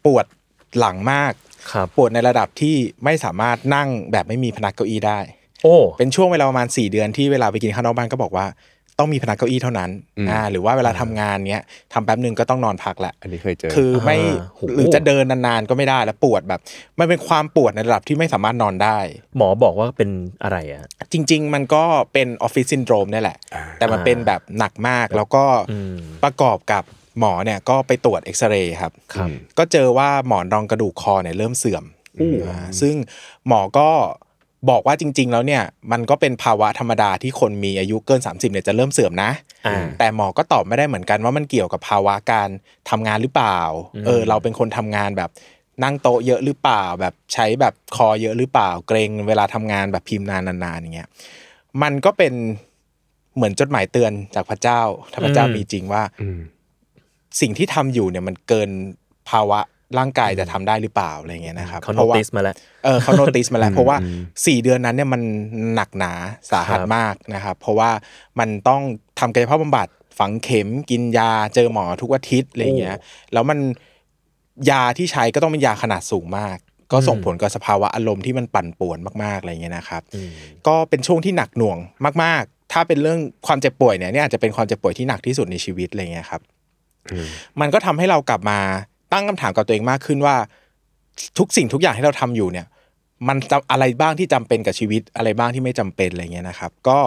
[0.06, 0.26] ปวด
[0.80, 1.34] หลังมาก
[1.72, 5.20] ครับปวดในระดับที่ไม่สามารถนั่งแบบไม่มีพนักเก้าอี้ได้
[5.64, 8.46] โอ้ เป็นช่วงเวลาประมาณ4เดือนที่เวลาไปกินข้าวนอกบ้านก็บอกว่า
[9.02, 9.90] ต้องมีพนักเก้าอี้เท่านั้น
[10.30, 16.60] อ่าหรือว่าเวลาทำงานเนี้ยทำแป๊บหนึ่งก็ต้องนอนพักแหละอันนี้เคยเจอคือไม่อ่าโหหรือจะเดินนานๆก็ไม่ได้แล้วปวดแบบ
[17.00, 18.98] มันเป็นความปวดในระดับที่ไม่สามารถนอนได้
[19.38, 20.10] หมอบอกว่าเป็น
[20.44, 23.38] อะไรอะจริง ๆ มันก็เป็นออฟฟิศซินโดรมนี่แหละ
[23.80, 26.84] แต่มันเป็นแบบหนักมากแล้วก็อืมประกอบกับ
[27.20, 31.84] หมอเนี่ยก็ไปตรวจเอ็กซเรย์ครับครับก็เจอว่าหมอนรองกระดูกคอเนี่ยเริ่มเสื่อม
[32.20, 32.96] อ่าซึ่ง
[33.48, 33.90] หมอก็
[34.70, 39.32] บอกว่าจริง ๆ แล้วเนี่ยมันก็เป็นภาวะธรรมดาที่คนมีอายุเกิน 30เนี่ยจะเริ่มเสื่อมนะ
[39.68, 42.50] อ่าแต่หมอก็ตอบไม่ได้เหมือนกันว่ามันเกี่ยวกับภาวะการ
[42.90, 43.60] ทำงานหรือเปล่า
[44.06, 45.30] เออเราเป็นคนทำงานแบบ
[45.84, 51.10] นั่งโต๊ะเยอะหรือเปล่า แบบใช้แบบคอเยอะหรือเปล่า เกรงเวลาทำงานแบบพิมพ์นานนานๆอย่างเงี้ย
[51.82, 52.34] มันก็เป็น
[53.36, 56.04] เหมือนจดหมายเตือนจากพระเจ้าถ้าพระเจ้าอืมมีจริงว่า
[57.42, 58.70] สิ่งที่ทำอยู่เนี่ยมันเกิน
[59.30, 59.60] ภาวะ
[60.00, 62.56] ร่างกายจะทำได้หรือเปล่าอะไรเงี้ยนะครับเขาเพโนราะว่าติสมาแล้ว
[62.86, 63.98] เออเขาโนติสมาแล้วเพราะว่า
[64.46, 65.22] สี่เดือนนั้นเนี่ยมัน
[65.76, 66.12] หนักหนา
[66.52, 67.92] สาหัสครับมากนะครับ เพราะว่า
[68.40, 68.82] มันต้อง
[69.20, 69.88] ทำกายภาพบำบัด
[70.20, 72.98] ฝังเข็มกินยาเจอหมอทุกอาทิตย์อะไรเงี้ย
[73.34, 73.60] แล้วมัน
[74.70, 76.58] ยาที่ใช้ก็ต้องเป็นยาขนาดสูงมาก
[76.92, 80.02] ก็ส่งผลกับสภาวะอารมณ์ที่มันปั่นป่วนมากๆอะไรเงี้ยนะครับ
[80.68, 81.78] ก็เป็นช่วงที่หนักหน่วง
[82.24, 86.42] มาก ๆ ถ้าเป็นเรื่องความเจ็บป่วยเนี่ยเนี่ยอาจจะเป็นความเจ็บป่วยที่หนักที่สุดในชีวิตอะไรเงี้ยครับ
[87.60, 88.60] มันก็ทำให้เรากลับมา
[89.14, 90.36] ตั้งคำถามกับตัวเองมากขึ้นว่า
[91.38, 92.68] ทุกสิ่งทุกอย่างที่เราทำอยู่เนี่ย
[93.28, 97.00] มันจะอะไรบ้างที่จำเป็นกับชีวิตอะไรบ้างที่ไม่จำเป็นอะไรเงี้ยนะครับ ก็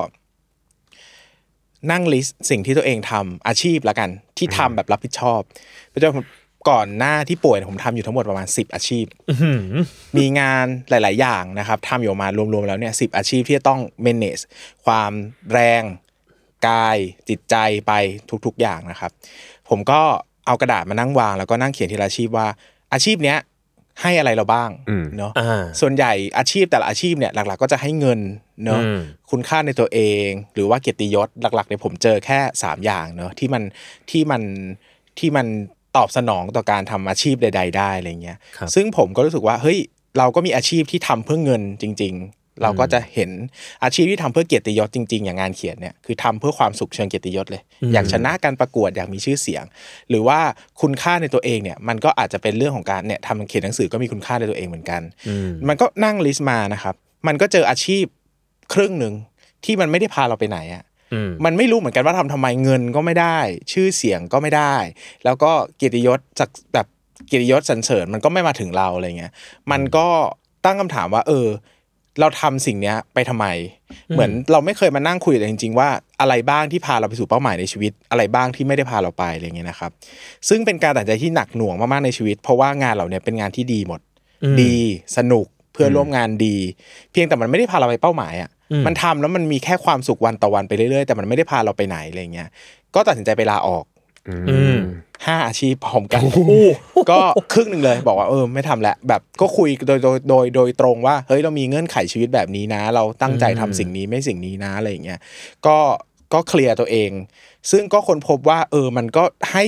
[1.90, 5.40] นั่งลิสต์สิ่งที่ตัวเองทำอาชีพละกัน ที่ทำแบบรับผิดชอบ
[5.88, 6.24] เพราะฉะนั้นผม
[6.70, 9.06] ก่อนหน้าที่ป่วยเนี่ยผมทำอยู่ทั้งหมดประมาณ 10 อาชีพ
[10.16, 14.42] มีงานหลาย ๆ อย่างนะครับทำอยู่ประมารวม ๆ แล้วเนี่ยสิอาชีพที่จะต้อง manage
[14.84, 15.12] ความ
[15.52, 15.82] แรง
[16.68, 17.92] กายจิตใจไป
[18.46, 19.10] ทุก ๆ อย่างนะครับ
[19.68, 20.02] ผมก็
[20.46, 22.46] เอากระดาษมานั่งวางแล้วก็นั่งเขียนทีละอาชีพว่า
[22.92, 23.38] อาชีพเนี้ย
[24.02, 28.20] ให้อะไรเราบ้างอืมเนาะอ่าส่วนใหญ่อาชีพแต่ละอาชีพเนี่ยหลัก ๆ ก็จะให้เงิน
[28.64, 28.98] เนาะอืม
[29.30, 33.62] คุณค่าในตัวเอง หรือว่าเกียรติยศหลักๆเนี่ยผมเจอแค่ 3 อย่างเนาะที่มัน
[34.10, 34.42] ที่มัน
[35.18, 35.46] ที่มัน
[35.96, 39.78] ตอบสนองต่อการทำอาชีพใด ๆ ได้อะไรเงี้ยครับซึ่งผมก็รู้สึกว่าเฮ้ย
[40.18, 43.30] เราก็มีอาชีพที่ทำเพื่อเงินจริงๆ เราก็จะเห็น
[43.84, 47.62] อาชีพที่ทำเพื่อเกียรติยศจริง ๆ อย่างงานเขียนเนี่ยคือทำเพื่อความสุขเชิงเกียรติยศเลย
[47.94, 49.64] อยากชนะการประกวดอยากมีชื่อเสียง
[50.10, 50.38] หรือว่า
[50.80, 55.02] คุณค่าในตัวเองเนี่ยมันก็อาจจะเป็นเรื่องของการเนี่ยทำเขียนหนังสือก็มีคุณค่าในตัวเองเหมือนกัน
[55.68, 56.94] มันก็นั่งลิสต์มานะครับ
[57.26, 58.04] มันก็เจออาชีพ
[58.74, 59.14] ครึ่งหนึ่ง
[59.64, 63.38] ที่มันไม่ได้พาเราไปไหนอะอืมมันไม่รู้เหมือนกันว่าทำทำไมเงินก็ไม่ได้
[63.72, 64.76] ชื่อเสียงก็ไม่ได้
[65.24, 66.86] แล้วก็เกียรติยศจากแบบ
[67.28, 69.32] เกียรติยศสรรเสริญมันก็ไม่มาถึงเราอะไรเงี้ย
[69.70, 70.06] มันก็
[70.64, 71.48] ตั้งคำถามว่า เออ
[72.20, 73.46] เราทำสิ่งเนี้ยไปทำไม
[74.12, 75.88] เหมือนเราไม่เคยมานั่งคุยกันจริง ๆ ว่า
[76.20, 79.90] อะไรบ้างที่พาเราไปสู่เป้าหมายในชีวิต อะไรบ้างที่ไม่ได้พาเราไปอะไรเงี้ยนะครับ
[80.48, 84.00] ซึ่งเป็นการตัดสินใจที่หนักหน่วงมากๆในชีวิต เพราะว่างานเหล่าเนี้ยเป็นงานที่ดีหมด
[84.62, 84.76] ดี
[85.16, 86.56] สนุกเพื่อนร่วมงานดี
[87.12, 88.50] เพียงแต่มันไม่ได้พาเราไปเป้าหมายอะ
[88.86, 92.48] มันทำแล้วมันมีแค่ความสุขวันต่อวันไปเรื่อยๆแต่มันไม่ได้พาเราไปไหนอะไรเงี้ย
[92.94, 93.93] ก็ตัดสินใจไปลาออกอืม
[95.26, 96.22] ห้าอาชีพพร้อมกัน
[97.10, 97.18] ก็
[97.52, 105.20] ครึ่งหนึ่งเลยบอกว่าเออไม่ทำแล้วแบบก็คุยโดยโดยโดยโดยตรงว่าเฮ้ยเรามีเงื่อนไขชีวิตแบบนี้นะ เราตั้งใจทำสิ่งนี้ไม่สิ่งนี้นะอะไรอย่างเงี้ย
[105.66, 105.78] ก็
[106.32, 107.10] ก็เคลียร์ตัวเอง
[107.70, 109.64] ซึ่งก็ค้นพบว่า เออมันก็ให้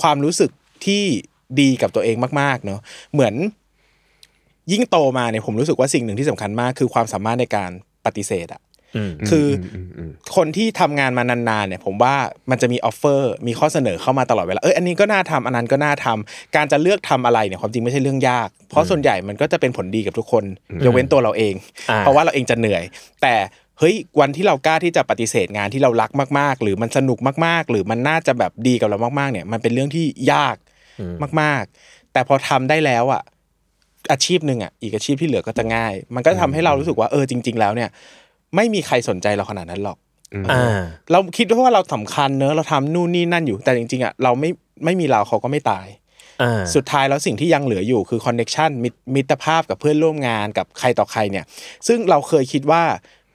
[0.00, 0.50] ความรู้สึก
[0.86, 1.04] ที่
[1.60, 2.80] ดีกับตัวเองมาก ๆ เนอะ
[3.12, 3.34] เหมือน
[4.72, 7.70] ยิ่งโตมาเนี่ยผมรู้สึกว่าสิ่งหนึ่งที่สำคัญมากคือความสามารถในการ
[8.06, 8.69] ปฏิเสธอะอืม
[9.28, 9.46] คือ
[9.96, 10.00] อ
[10.36, 12.14] คนที่ทำงานมานานๆเนี่ยผมว่า
[12.50, 20.44] มันจะมีออฟเฟอร์มีข้อเสนอเข้ามาตลอดเวลาเอออันนี้ก็น่าทำอันนั้นก็น่าทำการจะเลือกทำอะไรเนี่ยความจริงไม่ใช่เรื่องยาก เพราะส่วนใหญ่มันก็จะเป็นผลดีกับทุกคน
[20.84, 21.54] ยกเว้นตัวเราเอง
[21.90, 22.82] อ่าเพราะว่าเราเองจะเหนื่อย
[23.22, 23.34] แต่
[23.78, 30.56] เฮ้ยวันที่เรากล้าที่จะปฏิเสธงานที่เรารักมาก ๆ หรือมันสนุกมากๆ หรือมันน่าจะแบบดีกับเรามาก ๆ เนี่ย มันเป็นเรื่องที่ยาก
[31.40, 33.22] มาก ๆ แต่พอทำได้แล้วอะ
[34.12, 37.90] อาชีพหนึ่งอะอีกอาชีพที่เหลือก็จะง่าย มันก็ทำให้เรารู้สึกว่าเออจริง ๆ แล้วเนี่ย
[38.56, 39.98] ไม่มีใครสนใจเราขนาดนั้นหรอก
[40.50, 40.80] อ่า
[41.12, 44.50] เราคิดว่าเราสำคัญเนอะเราทำนู่นนี่นั่นอยู่แต่จริงๆอะเราไม่
[44.84, 45.86] ไม่มีเราเขาก็ไม่ตาย
[46.42, 48.70] อ่าสุดท้ายแล้วสิ่งที่ยังเหลืออยู่คือคอนเน็ชัน
[49.14, 51.44] มิตรภาพกับเพื่อนร่วมงานกับใครต่อใครเนี่ย
[51.86, 52.82] ซึ่งเราเคยคิดว่า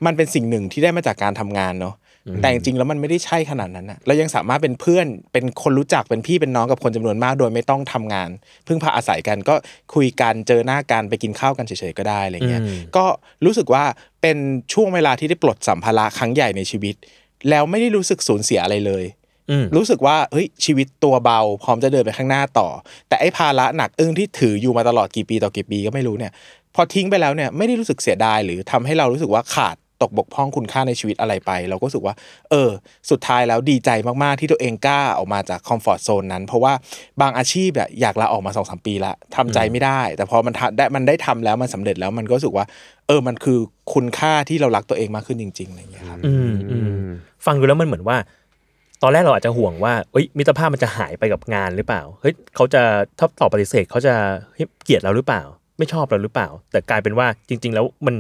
[0.06, 1.96] มันเป็นสิ่งหนึ่งที่ได้มาจากการทำงานเนาะ
[2.42, 8.30] แต่จริงๆแล้วมันไม่ได้ใช่ขนาดนั้นนะเรายังสามารถเป็นเพื่อนเป็นคนรู้จักเป็นพี่เป็นน้องกับคนจำนวนมาก โดยไม่ต้องทำงาน
[8.68, 9.56] พึ่งพาอาศัยกันก็
[9.94, 13.06] คุยกันเจอหน้ากันไปกินข้าวกันเฉยๆก็ได้อะไรเงี้ยอืมก็
[13.46, 13.84] รู้สึกว่า
[14.22, 14.38] เป็น
[14.74, 16.96] ช่วงเวลาที่ได้ปลดสัมภาระครั้งใหญ่ในชีวิต
[17.50, 19.04] แล้วไม่ได้รู้สึกสูญเสียอะไรเลย
[19.50, 22.68] อืมรู้สึกว่าเฮ้ยชีวิตตัวเบา พร้อมจะเดินไปข้างหน้าต่อ
[23.08, 26.32] แต่ไอ้ภาระหนักอึ้งที่ถืออยู่มาตลอดกี่ปีต่อกี่ปีก็ไม่รู้เนี่ย
[26.76, 32.16] พอทิ้งไปแล้วเนี่ยไม่ได้รู้สึกเสียดายหรือทำให้เรารู้สึกว่าขาด ตกบกพร่องคุณค่าในชีวิตอะไรไป เราก็รู้สึกว่า
[32.52, 32.70] เออ
[33.12, 33.90] สุดท้ายแล้วดีใจ
[34.24, 36.74] มาก ๆ ที่ตัวเองกล้าออกมาจากคอมฟอร์ทโซนนั้น เพราะว่า
[37.22, 42.66] บางอาชีพอะอยากลาออกมาสองสามปีละทำใจไม่ได้ แต่พอมันได้มันได้ทำแล้วมันสำเร็จแล้วมันก็รู้สึกว่า
[43.08, 43.58] เออมันคือ
[43.94, 47.08] คุณค่าที่เรารักตัวเองมากขึ้นจริง ๆอะไรอย่างเงี้ยครับอืมอืม
[47.46, 48.18] ฟังดูแล้วมันเหมือนว่า
[49.04, 52.82] ตอนแรกเราอาจจะห่วงว่าเอ้ยมิตรภาพมันจะหายไปกับงานหรือเปล่าเฮ้ยเขาจะ
[53.20, 54.14] ถ้าตอบปฏิเสธเขาจะ
[54.84, 55.42] เกลียดเราหรือเปล่า
[55.78, 58.16] ไม่ชอบเราหรือเปล่า แต่กลายเป็นว่าจริง ๆ แล้วมัน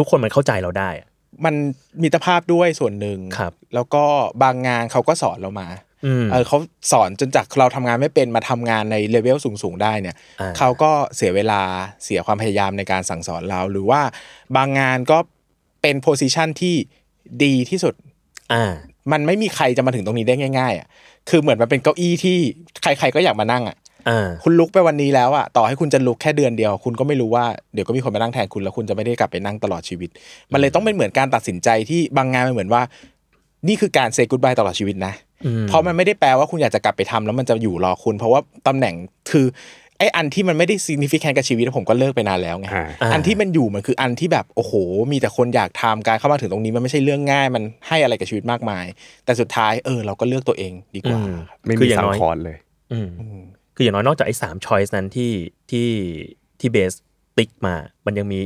[0.00, 1.08] ทุกคนมันเข้าใจเราได้อะ
[1.44, 1.54] มัน
[2.02, 4.04] มิตรภาพด้วยส่วนหนึ่งครับแล้วก็
[4.42, 5.68] บางงานเขาก็สอนเรามา
[6.06, 6.58] อืมเออเขา
[6.92, 11.62] สอนจนจากเราทำงานไม่เป็นมาทำงานในเลเวลสูงๆได้เนี่ยอ่าเขาก็เสียเวลา
[12.04, 14.00] เสียความพยายามในการสั่งสอนเรา หรือว่า
[14.56, 15.18] บางงานก็
[15.82, 16.74] เป็น position ที่
[17.44, 17.94] ดีที่สุด
[18.52, 18.72] อ่า
[19.12, 20.88] มันไม่มีใครจะมาถึงตรงนี้ได้ง่าย ๆอะ
[21.28, 22.38] คือเหมือนมันเป็นเก้าอี้ที่
[22.82, 23.79] ใคร ๆก็อยากมานั่งอะอ่า
[24.44, 30.10] คุณลุกไปวันนี้แล้วอะต่อให้คุณจะลุกแค่เดือนเดียว คุณก็ไม่รู้ว่าเดี๋ยวก็มีคนมานั่งแทนคุณแล้วคุณจะไม่ได้กลับไปนั่งตลอดชีวิต
[30.52, 32.82] มันเลยต้องเป็นเหมือนการตัดสินใจที่บางงานมันเหมือนว่า
[33.68, 35.12] นี่คือการเซ y g กู d บายตลอดชีวิตนะ
[35.46, 38.94] อืมเพราะมันไม่ได้แปลว่าคุณอยากจะกลับไปทำแล้วมันจะอยู่รอคุณ เพราะว่าตำแหน่ง
[39.30, 39.46] คือ
[39.98, 44.72] ไอ้อันที่มันไม่ได้ significant กับชีวิตผมก็เลิกไปนานแล้วไงอ่าอันที่มันอยู่มันคืออันที่แบบโอ้โห
[45.12, 48.84] มีแต่คนอยากทำการเข้ามาถึงตรงนี้มันไม่ใช่เรื่องง่าย มันให้อะไรกับชีวิตมากมาย
[49.24, 52.56] แต่สุดท้ายเออเราก็เลือกตัวเองดีกว่าอืมครับไม่คืมีออย่างสังน้อยคอนเลย
[52.92, 53.08] อืม
[53.80, 55.32] คืออย่างน้อยนอกจากไอ้สามช้อยส์นั้นที่
[55.70, 55.88] ที่
[56.60, 56.92] ที่เบส
[57.36, 57.74] ติ๊กมา
[58.06, 58.40] มันยังมี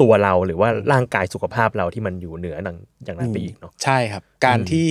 [0.00, 4.88] ตัวเราหรือว่าร่างกายสุขภาพเราที่มันอยู่เหนือดังอย่างนั้นไปอีกเนาะใช่ครับ การที่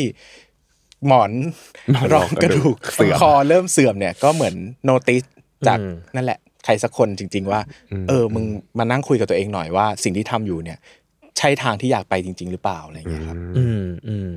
[1.08, 1.32] หมอน
[1.92, 5.24] หมอนรองกระดูกเสื่อมคอเริ่มเสื่อมเนี่ยก็เหมือนโนติส
[5.68, 7.62] จากอืมนั่นแหละ ใครสักคนจริง ๆ ว่า
[8.10, 8.46] เออมึง
[8.78, 10.78] มานั่งคุยกับตัวเองหน่อยว่าสิ่งที่ทำอยู่เนี่ย
[11.38, 14.32] ใช่ทางที่อยากไปจริง ๆ หรือเปล่าอะไรอย่างเงี้ยครับ อืมอืม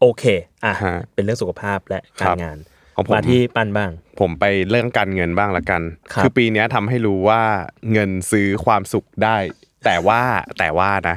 [0.00, 0.24] โอเค
[0.64, 2.58] อะฮะเป็นเรื่องสุขภาพและกาครัรบงาน
[2.96, 7.42] ของผมมาที่ปั้นบ้าง ผมไปเรื่องการเงินบ้างละกันครับอปีเนี้ยทำให้รู้ว่า
[7.92, 9.36] เงินซื้อความสุขได้
[9.84, 10.20] แต่ว่า
[10.58, 11.16] แต่ว่านะ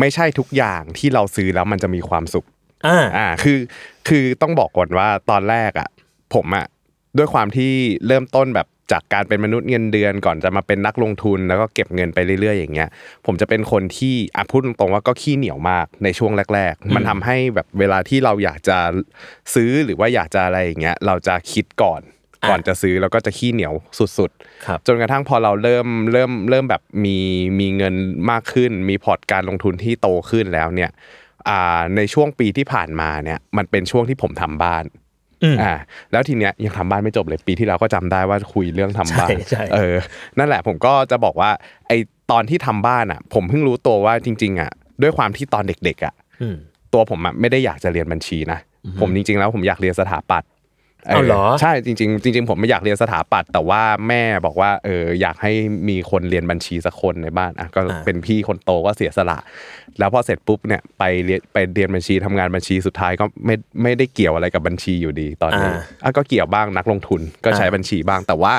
[0.00, 2.46] ไม่ใช่ทุกอย่างที่เราซื้อแล้วมันจะมีความสุข
[2.86, 3.58] อ่าอ่าคือ
[4.08, 5.88] คือต้องบอกก่อนว่าตอนแรกอะ
[6.34, 6.66] ผมอะ
[7.18, 7.72] ด้วยความที่
[8.06, 12.88] เริ่มต้นแบบ จากการเป็นมนุษย์เงินเดือนก่อนจะมาเป็นนักลงทุนแล้วก็เก็บเงินไปเรื่อยๆ อย่างเงี้ย
[13.26, 18.78] ผมจะเป็นคนที่อะพูดตรงๆว่าก็ขี้เหนียวมากในช่วงแรก ๆ มันทำให้แบบเวลาที่เราอยากจะ
[19.54, 22.00] ซื้อหรือว่าอยากจะอะไรอย่างเงี้ยเราจะคิดก่อน
[22.42, 23.74] อะก่อนจะซื้อแล้วก็จะขี้เหนียว
[24.18, 27.18] สุดๆครับจนกระทั่งพอเราเริ่มเริ่มเริ่มแบบมี
[27.60, 27.94] มีเงิน
[28.30, 30.90] มากขึ้น มีพอร์ตการลงทุนที่โตขึ้นแล้วเนี่ย
[31.48, 34.84] อ่าในช่วงปีที่ผ่านมาเนี่ยมันเป็นช่วงที่ผมทำบ้าน
[35.44, 35.72] อืมอ่า
[36.12, 39.96] แล้วทีเนี้ยยังทำบ้านไม่จบเลยปีที่แล้วก็จำได้ว่าคุยเรื่องทำบ้านใช่ใช่เออ
[40.38, 41.50] นั่นแหละผมก็จะบอกว่า
[41.88, 41.92] ไอ
[42.30, 44.70] ตอนที่ทำบ้านอะ ผมเพิ่งรู้ตัวว่าจริง ๆ อะ
[45.02, 46.56] ด้วยความที่ตอนเด็ก ๆ อะอืม
[46.92, 48.58] ตัวผมอะไม่ได้อยากจะเรียนบัญชีนะ
[49.00, 50.48] ผมจริงๆแล้วผมอยากเรียนสถาปัตย์
[51.06, 55.52] เอาเหรอใช่จริงๆจริง ๆ ผมไม่อยากเรียนสถาปัตย์แต่ว่าแม่บอกว่าเอออยากให้
[55.88, 59.38] มีคนเรียนบัญชีสักคนในบ้านอะก็อ่าเป็นพี่คนโตก็เสียสละ
[59.98, 68.54] แล้วพอเสร็จปุ๊บเนี่ยไปเรียนไปเรียนบัญชีทำงานบัญชีสุดท้ายก็ไม่ไม่ได้เกี่ยวอะไรกับบัญชีอยู่ดีตอนนี้อ่าอะก็เกี่ยวบ้างนักลงทุนก็ใช้อ่าบัญชีบ้าง แต่ว่า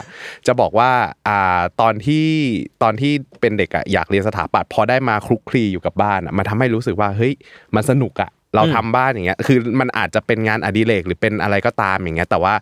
[0.47, 0.91] จะบอกว่า
[1.27, 2.27] อ่าตอนที่
[2.83, 7.33] ตอนที่เป็นเด็กอะอยากเรียนสถาปัตย์พอได้มาคลุกคลีอยู่กับบ้านอะมันทำให้รู้สึกว่าเฮ้ย
[7.75, 12.53] มันสนุกอะ เราทำบ้านอย่างเงี้ย คือมันอาจจะเป็นงานอดิเรกหรือเป็นอะไรก็ตามอย่างเงี้ย แต่ว่า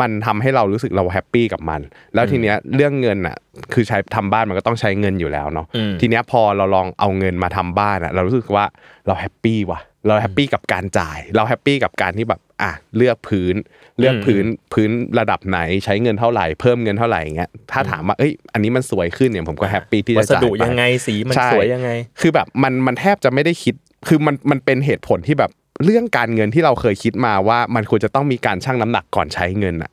[0.00, 1.80] มันทำให้เรารู้สึกเราแฮปปี้กับมัน
[2.14, 3.36] แล้วทีเนี้ยเรื่องเงินอะ
[3.72, 8.64] คือใช้ทำบ้านมันก็ต้องใช้เงินอยู่แล้วเนาะอืมทีเนี้ยพอเราลองเอาเงินมาทำบ้านอะ เรารู้สึกว่า
[9.06, 13.54] เรา happy ว่ะ เรา happy กับการจ่าย เรา happy กับการที่แบบอะเลือกพื้น
[13.98, 23.74] เลือกพื้นพื้นระดับไหนใช้เงินเท่าไหร่เพิ่มเงินเท่าไหร่อย่างเงี้ยถ้าถามว่าเอ้ยอันนี้มันสวยขึ้นเนี่ยผมก็ happy ที่จะจ่ายไป ใช่ วัสดุยังไงสีมันสวยยังไง คือแบบมันมันแทบจะไม่ได้คิด
[24.08, 25.50] คือมันมันเป็นเหตุผลที่แบบ
[25.84, 29.92] เรื่องการเงินที่เราเคยคิดมาว่ามันควรจะต้องมีการชั่งน้ำหนักก่อนใช้เงินอะ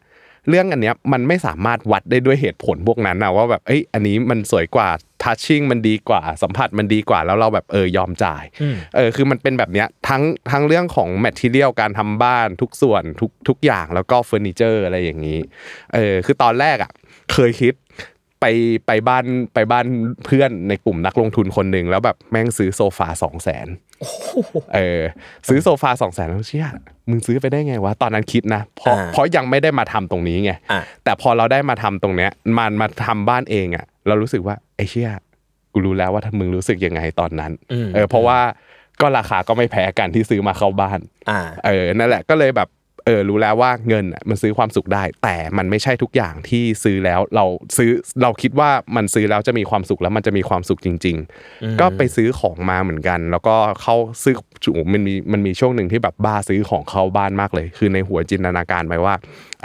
[0.49, 4.89] เรื่องอันเนี้ยมันไม่สามารถวัดได้ด้วยเหตุผลพวกนั้นนะว่าแบบเอ้ยอันนี้มันสวยกว่า
[5.23, 8.43] touching มันดีกว่าสัมผัสมันดีกว่าแล้วเราแบบเออยอมจ่าย
[8.95, 15.39] เออคือมันเป็นแบบเนี้ยทั้งทั้งเรื่องของ material การทำบ้านทุกส่วนทุกทุกอย่างแล้วก็เฟอร์นิเจอร์อะไรอย่างนี้
[15.93, 16.91] เออคือตอนแรกอะ
[17.33, 17.73] เคยคิด
[18.41, 18.45] ไป
[18.87, 19.85] ไปบ้านไปบ้าน
[20.25, 23.67] เพื่อนในกลุ่มนักลงทุนคนหนึ่งแล้วแบบแม่งซื้อโซฟาสองแสน
[24.75, 25.01] เออ
[25.47, 26.67] ซื้อโซฟาสองแสนแล้วเชี่ย
[27.09, 35.09] มึงซื้อไปได้ไงวะตอนนั้นคิดนะเพราะอ่าเพราะยังไม่ได้มาทำตรงนี้ไงอะแต่พอเราได้มาทำตรงเนี้ยมันมาทำบ้านเองอะ เรารู้สึกว่าไอ้เชี่ย
[35.73, 38.39] กูรู้แล้วว่าถ้ามึงรู้สึกยังไงตอนนั้นอืมเออเพราะว่า
[39.01, 42.67] ก็ราคาก็ไม่แพ้กันที่ซื้อมาเข้าบ้าน อ่า เออ นั่นแหละ ก็เลยแบบ
[43.07, 47.45] เออรู้แล้วว่าเงินอะมันซื้อความสุขได้ แต่มันไม่ใช่ทุกอย่างที่ซื้อแล้วเรา
[47.77, 47.89] ซื้อ
[48.23, 51.17] เราคิดว่ามันซื้อแล้วจะมีความสุขแล้วมันจะมีความสุขจริง
[51.47, 59.13] ๆ ก็ไปซื้อของมาเหมือนกัน แล้วก็เข้าซื้อโอ้โหมันมีมันมีช่วงหนึ่งที่แบบบ้าซื้อของเข้าบ้านมากเลย คือในหัวจินตนาการไปว่า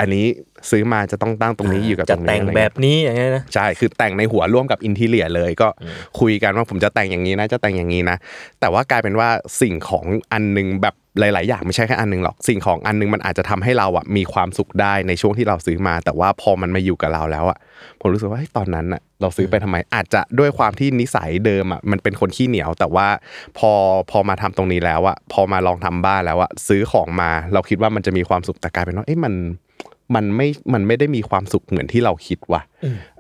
[0.00, 0.26] อันนี้
[0.70, 5.68] ซื้อมาจะต้องตั้งตรงนี้อยู่กับตจะรงนี้แต่งอะไรแบเงี้ยบนี้อย่างเงี้ยนะใช่คือแต่งในหัวร่วมกับอินทีเลียเลยก็
[6.20, 8.16] คุยกันว่าผมจะแต่งอย่างนี้นะจะแต่งอย่างนี้นะ
[8.60, 9.28] แต่ว่ากลายเป็นว่า
[9.60, 17.58] สิ่งของอันหนึงแบบหลาย ๆ อย่างไม่ใช่แค่อันหนึงหรอกสิ่งของอันหนึงมันอาจจะทำให้เราอะมีความสุขได้ในช่วงที่เราซื้อมา แต่ว่าพอมันมาอยู่กับเราแล้วอะ
[18.00, 23.06] ผมรู้สึกว่าเฮ้ยตอนนั้นอะเราซื้อไปทำไมอาจจะด้วยความที่นิสัยเดิมอะมันเป็นคนขี้เหนียว แต่ว่า
[23.58, 23.72] พอ
[24.10, 29.32] พอมาทำตรงนี้แล้วอะพอมาลองทำบ้านแล้วอะซื้อของมา เราคิดว่ามันจะมีความสุขแต่กลายเป็นว่าเอ้ยมัน
[30.14, 32.62] มันไม่มันไม่ได้มีความสุขเหมือนที่เราคิดว่ะ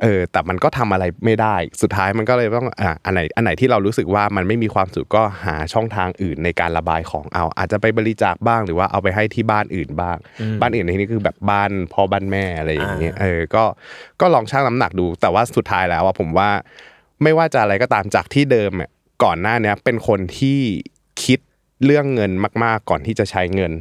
[0.02, 10.16] เออ แต่มันก็ทำอะไรไม่ได้ สุดท้ายมันก็เลยต้องอ่าอันไหนอันไหนที่เรารู้สึกว่ามันไม่มีความสุขก็หาช่องทางอื่นในการระบายของเอา อาจจะไปบริจาคบ้างหรือว่าเอาไปให้ที่บ้านอื่นบ้าง
[10.60, 13.64] บ้านอื่นในที่นี้คือแบบบ้านพ่อบ้านแม่อะไรอย่างเงี้ยเออก็
[14.20, 16.50] ก็ลองชั่งน้ำหนักดู แต่ว่าสุดท้ายแล้วว่าผมว่า
[17.22, 18.90] ไม่ว่าจะอะไรก็ตามจากที่เดิมอะ
[19.24, 20.60] ก่อนหน้าเนี้ยเป็นคนที่
[21.24, 21.38] คิด
[21.84, 22.32] เรื่องเงิน
[22.64, 23.72] มาก ๆ ก่อนที่จะใช้เงิน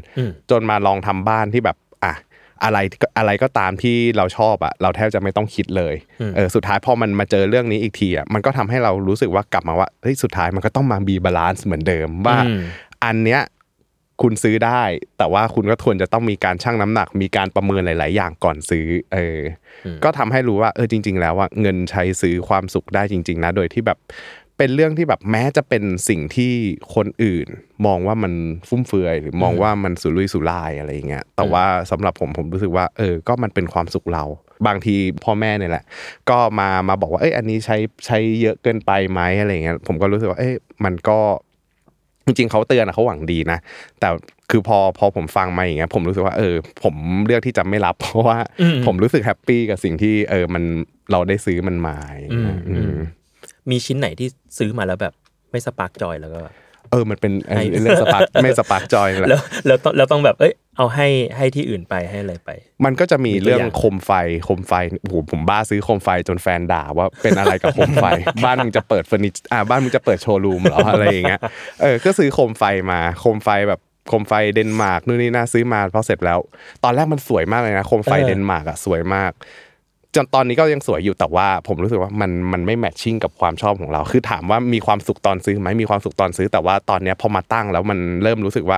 [0.50, 1.78] จนมาลองทำบ้านที่แบบ
[2.62, 2.78] อะอะไร
[3.18, 5.96] อะไรก็ตามที่เราชอบอะเราแทบจะไม่ต้องคิดเลย
[6.36, 12.60] เออสุดท้ายพอมันมาเจอเรื่องนี้อีกทีอะมันก็ทำให้เรารู้สึกว่ากลับมาว่าเฮ้ยสุดท้ายมันก็ต้องมา rebalance เหมือนเดิมว่าอืม
[13.06, 13.42] อันเนี้ย
[14.22, 14.84] คุณซื้อได้
[15.18, 19.40] แต่ว่าคุณก็ควรจะต้องมีการชั่งน้ำหนัก มีการประเมินหลาย ๆ อย่างก่อนซื้อเออ
[19.86, 23.98] อก็ทำให้รู้ว่าเออจริง ๆ แล้วว่าเงินใช้ซื้อความสุขได้จริง ๆ นะ โดยที่แบบ
[24.62, 26.54] เป็นเรื่องที่แบบแม้จะเป็นสิ่งที่
[26.96, 27.48] คนอื่น
[27.86, 28.34] มองว่ามัน
[28.68, 34.24] ฟุ่มเฟือย หรือมองว่ามันสุรุ่ยสุร่ายอะไรอย่างเงี้ยแต่ว่าสำหรับผมผมรู้สึกว่า เออ ก็มันเป็นความสุขเรา
[34.68, 35.84] บางทีพ่อแม่เนี่ยแหละ
[36.30, 40.54] ก็มามาบอกว่าเอ้ยอันนี้ใช้ใช้เยอะเกินไปไหมอะไรอย่างเงี้ยผมก็รู้สึกว่าเอ้ย
[40.86, 41.20] มันก็
[42.26, 43.60] จริงๆเขาเตือนอะเขาหวังดีนะ
[44.00, 44.10] แต่
[44.50, 46.96] คือพอพอผมฟังมาอย่างเงี้ยผมรู้สึกว่าเออ ผม
[47.26, 48.38] เลือกที่จะไม่รับ เพราะว่า
[48.86, 50.64] ผมรู้สึกแฮปปี้กับสิ่งที่เออมัน
[51.12, 52.76] เราได้ซื้อมันมาอย่างเงี้ยอื
[53.64, 55.14] มอืมมีชิ้นไหนที่ซื้อมาแล้วแบบ
[55.52, 56.54] ไม่ spark joy แล้วก็แบบ
[56.92, 62.50] เออมันเป็นเออให้เรื่อง spark ไม่ spark joy แหละแล้วแล้วต้องแล้วต้องแบบเอ้ยเอาให้ให้ที่อื่นไปให้อะไรไป
[62.86, 64.12] มันก็จะมีมีตัวเรื่องอย่างโคมไฟ
[64.44, 68.06] โคมไฟโอ้โหผมบ้าซื้อโคมไฟจนแฟนด่าว่าเป็นอะไรกับโคมไฟ
[68.44, 71.42] บ้านมึงจะเปิดเฟอร์นิเจอร์อ่าบ้านมึงจะเปิดโชว์รูมเหรออะไรอย่างเงี้ย
[71.82, 76.40] เออก็ซื้อโคมไฟมาโคมไฟแบบโคมไฟเดนมาร์กนู่นนี่น่าซื้อมาพอเสร็จแล้ว
[76.84, 79.32] ตอนแรกมันสวยมากเลยนะโคมไฟเออเดนมาร์กอะสวยมาก
[80.16, 88.78] จนตอนนี้ก็ยังสวยอยู่แต่ว่า ผมรู้สึกว่ามันมันไม่แมทชิ่งกับความชอบของเรา คือถามว่ามีความสุขตอนซื้อไหมมีความสุขตอนซื้อ แต่ว่าตอนเนี้ยพอมาตั้งแล้วมันเริ่มรู้สึกว่า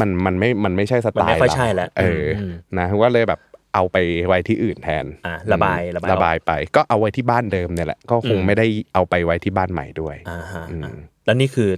[0.00, 3.40] มันมันไม่มันไม่ใช่สไตมันไม่ล์ค่อยเราใช่แล้วเอออมนะว่าเลยแบบ
[3.74, 10.92] เอาไปไว้ที่อื่นแทนอะระบายระบายออกระบายไป ก็เอาไว้ที่บ้านเดิมเนี่ยแหละก็คงไม่ได้เอาไปไว้ที่บ้านใหม่ด้วยอ่าฮะอืมอะ
[11.26, 11.70] แล้วนี่คือ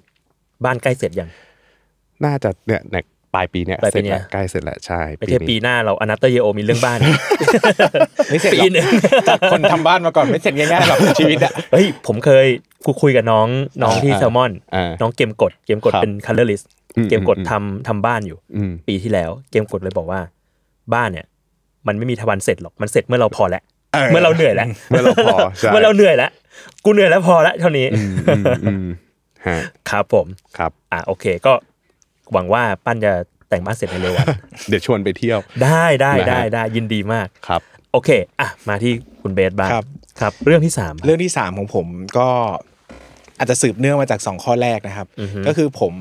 [0.65, 1.31] บ้านใกล้เสร็จยัง
[2.25, 6.99] น่าจะเนี่ยในป ลายปีเนี่ยปลายเสปีร็จเนี่ยแล้วใกล้เสร็จแล้วใช่ไม่ใช่ปีนี้หน้าเราอนาเตอร์เยโอมีเรื่องบ้าน
[8.31, 8.87] ไม่เสร็จหรปีอกหนึ่ง
[9.29, 12.47] จากคนทำบ้านมาก่อนไม่เสร็จง่ายๆหรอกชีวิตอะเฮ้ยผมเคย
[12.85, 13.49] คุยคุยกับน้อง
[13.83, 16.63] น้องที่อ่าแซลมอนอ่าน้องเกมกดเกมกดครับเป็นคัลเลอร์ลิส
[16.97, 20.21] อืมเกมกดอืมทำทำบ้านอยู่อืมปีที่แล้ว เกมกดเลยบอกว่า
[20.95, 21.27] บ้านเนี่ย
[21.87, 23.63] มันไม่มีทวันเสร็จหรอกมันเสร็จเมื่อเราพอแล้ว
[24.11, 26.31] เมื่อเราเหนื่อยแล้วเมื่อเราพอใช่เมื่อเราเหนื่อยแล้ว
[26.85, 28.87] กูเหนื่อยแล้วพอแล้วเท่านี้อืมอืมอืม
[29.47, 29.59] ฮะ
[29.91, 30.27] ครับผม
[30.59, 31.53] ครับอะโอเคก็
[32.33, 33.13] หวังว่าปั้นจะ
[33.49, 34.27] แต่งบ้านเสร็จในเร็ววัน
[34.69, 37.61] เดี๋ยวชวนไปเที่ยว ได้ได้นะฮะได้ได้ยินดีมากครับ
[37.93, 38.11] โอเค
[38.41, 39.85] อะมาที่คุณเบสบ้างครับ
[40.21, 41.87] ครับ เรื่องที่สามเรื่องที่สามของผม
[42.19, 42.29] ก็
[43.39, 45.09] อาจจะสืบเนื่องมาจากสองข้อแรกนะครับ
[45.47, 45.93] ก็คือผม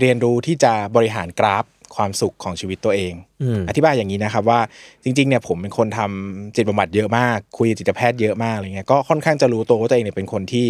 [0.00, 1.64] เรียนรู้ที่จะบริหารกราฟ
[1.96, 4.60] ความสุขของชีวิตตัวเองอืมอธิบายอย่างนี้นะครับว่า
[5.04, 10.66] จริงๆเนี่ยผมเป็นคนทำจิตบำบัดเยอะมาก คุยกับจิตแพทย์เยอะมากอะไรเงี้ยก็ค่อนข้างจะรู้ตัวว่าตัวเองเนี่ยเป็นคนที่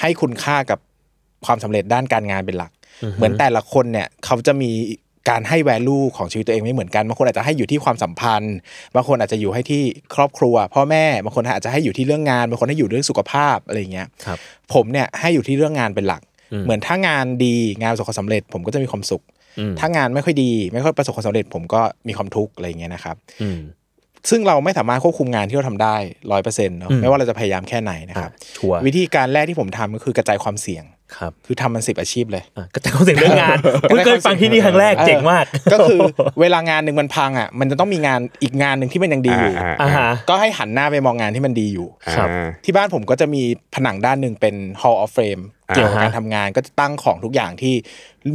[0.00, 0.78] ให้คุณค่ากับ
[1.46, 2.70] ความสำเร็จด้านการงานเป็นหลัก
[3.16, 4.70] เหมือนแต่ละคนเนี่ยเขาจะมี
[5.30, 8.56] การให้ value ของชีวิตตัวเองไม่เหมือนกันบางคนอาจจะให้อยู่ที่ความสัมพันธ์
[8.94, 9.82] บางคนอาจจะอยู่ให้ที่
[10.14, 14.38] ครอบครัวพ่อแม่บางคนอาจจะให้อยู่ที่เรื่องงานบางคนให้อยู่เรื่องสุขภาพอะไรเงี้ยครับ
[14.72, 19.22] ผมเนี่ยให้อยู่ที่เรื่องงานเป็นหลักอืมเหมือนถ้างานดีงานประสบความสำเร็จ ผมก็จะมีความสุข
[19.58, 23.60] อืมถ้างานไม่ค่อยดี ไม่ค่อยประสบความสำเร็จ ผมก็มีความทุกข์อะไรอย่างเงี้ยนะครับอืม
[24.30, 25.96] ซึ่งเราไม่สามารถควบคุมงานที่เราทำได้
[26.32, 30.84] ร้อยเปอร์เซ็นต์เนาะอืมไม่ว่าเราจะพยายามแค่ไหนนะอ่าครับชัวร์วิธีการแรกที่ผมทำก็คือกระจายความเสี่ยง
[31.18, 36.00] ครับคือทำมันสิบอาชีพเลยอะก็จะเข้าถึงเรื่องงานเพิ่งเคยฟังที่นี่ครั้งแรกเจ๋งมาก ก็คือ
[36.40, 43.42] เวลางานหนึ่งมันพังอะมันจะต้องมีงานอีกงานหนึ่งที่มันยังดีอยู่อ่าอ่าฮะก็ให้หันหน้าไปมองงานที่มันดีอยู่ครับอ่าที่บ้านผมก็จะมี
[43.74, 47.74] ผนังด้านหนึ่งเป็น Hall of Fame อ่า เกี่ยวกับการทำงานก็จะตั้งของทุกอย่างที่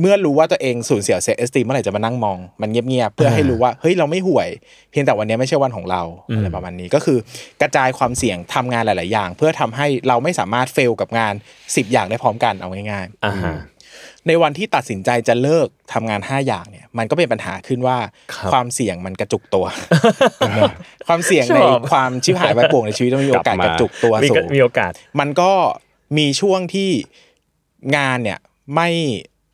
[0.02, 4.50] เมื่อรู้ว่าตัวเองสูญเสียเซลล์เอสตีเมื่อไหร่จะมานั่งมอง มันเงียบๆเพื่อให้รู้ว่าเฮ้ยเราไม่ห่วย
[4.91, 6.02] เพียงแต่วันนี้ไม่ใช่วันของเรา
[6.36, 7.17] อะไรประมาณนี้ก็คือ
[7.62, 13.56] กระจายความเสี่ยงทำงานหลาย ๆ อย่าง เพื่อทำให้เราไม่สามารถเฟลกับงาน 10 อย่างได้พร้อมกันเอาง่ายๆอ่าฮะ
[14.28, 17.97] ในวันที่ตัดสินใจจะเลิกทำงาน 5 อย่างเนี่ยมันก็เป็นปัญหาขึ้นว่า
[18.34, 19.65] ครับความเสี่ยงมันกระจุกตัว
[21.08, 25.52] ความเสี่ยงชอบในความชิบหายไว้ป่วงในชีวิตมันมีโอกาสกลับมากระจุกตัวมีสูก็งมีโอกาส มันก็
[26.17, 26.91] มีช่วงที่
[27.95, 28.39] งานเนี่ย
[28.73, 28.89] ไม่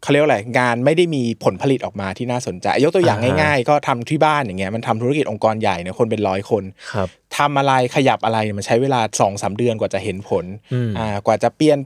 [0.02, 7.08] เขาเรียกว่าอะไรงานไม่ได้มีผลผลิตออกมาที่น่าสนใจ ยกตัวอย่างอ่าฮะง่ายๆ ก็ทำที่บ้านอย่างเงี้ยมันทำธุรกิจองค์กรใหญ่เนี่ยคนเป็นร้อยคนครับ
[7.38, 11.78] ทำอะไรขยับอะไรเนี่ยมันใช้เวลาสองสาเดือนกว่าจะเห็นผลอืมอ่ากว่าจะเปลี่ยน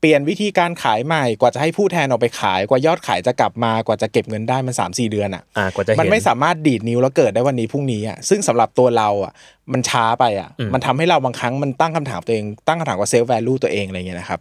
[0.00, 9.32] เปลี่ยนวิธีการขายใหม่กว่าจะให้ผู้แทนออกไปขายกว่ายอดขายจะกลับมากว่าจะเก็บเงินได้มัน3าสี่เดือนอะอ่ากว่าจะเห็นมันไม่สามารถดีดนิ้วแล้วเกิดได้วันนี้พรุ่งนี้อะซึ่งสำหรับตัวเราอะ
[9.72, 14.40] มันช้าไปอะอืมมันทำให้เราบางครั้งมันตั้งคำถามตัวเองตั้งคำถามกับ self-value ตัวเองอะไรเงี้ยนะครับ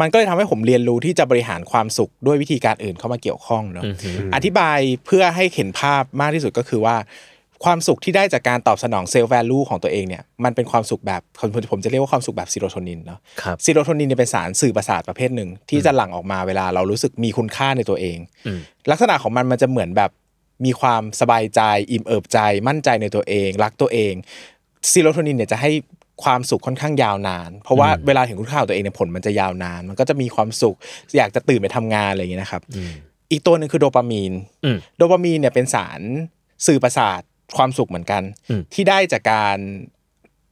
[0.00, 6.96] มันก็เลยทำให้ผมเรียนรู้ที่จะบริหารความสุขด้วยวิธีการอื่นเข้ามาเกี่ยวข้องเนาะอือหืออธิบายเพื่อให้เห็นภาพมากที่สุดก็คือว่า
[7.64, 20.10] ความสุขที่ได้จากการตอบสนอง self-value ของตัวเองเนี่ยมันเป็นความสุขแบบผมผมจะเรียกว่าความสุขแบบเซโรโทนินเนาะครับเซโรโทนินเนี่ยเป็นสารสื่อประสาทประเภทหนึ่งที่จะหลั่งออกมาเวลาเรารู้สึกมีคุณค่าในตัวเองอืมลักษณะของมันมันจะเหมือนแบบ
[20.64, 24.12] มีความสบายใจ อิ่มเอิบใจ มั่นใจในตัวเอง รักตัวเอง
[24.90, 25.70] ซีโรโทนินเนี่ยจะให้
[26.22, 30.76] ความสุขค่อนข้างยาวนาน เพราะว่าเวลาเห็นคุณค่าของตัวเองเนี่ยผลมันจะยาวนาน มันก็จะมีความสุข
[31.16, 32.62] อยากจะตื่นไปทำงานอะไรอย่างเงี้ยนะครับ
[33.30, 34.32] อีกตัวหนึ่งคือโดปามีน
[34.64, 36.00] อืมโดปามีนเนี่ยเป็นสาร
[36.66, 37.20] สื่อประสาท
[37.56, 39.58] ความสุขเหมือนกันอืมที่ได้จากการ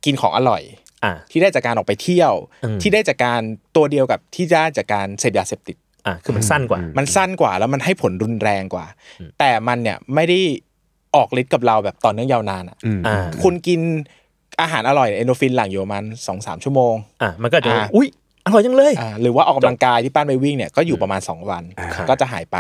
[0.05, 0.63] กินของอร่อย
[1.05, 2.33] อ่าที่ได้จากการออกไปเที่ยว
[2.65, 3.41] อืมที่ได้จากการ
[3.77, 5.77] ตัวเดียวกับที่ได้จากการเสพยาเสพติด
[6.07, 8.87] อ่าคือมันสั้นกว่า มันสั้นกว่าแล้วมันให้ผลรุนแรงกว่า
[9.39, 10.39] แต่มันเนี่ยไม่ได้
[11.17, 13.81] ออกฤทธิ์กับเราแบบต่อเนื่องยาวนานอะอืมอ่าคุณกิน
[14.61, 18.09] อาหารอร่อยเอนโดรฟินหลั่งอยู่ประมาณสองสามชั่วโมงอ่ามันก็จะอ่าอุ้ย
[18.47, 21.63] อร่อยจังเลยอ่าหรือว่าออกกำลังกายที่ป้านไปวิ่งเนี่ยก็อยู่ประมาณ 2 วัน
[21.95, 22.57] ครับก็จะหายไป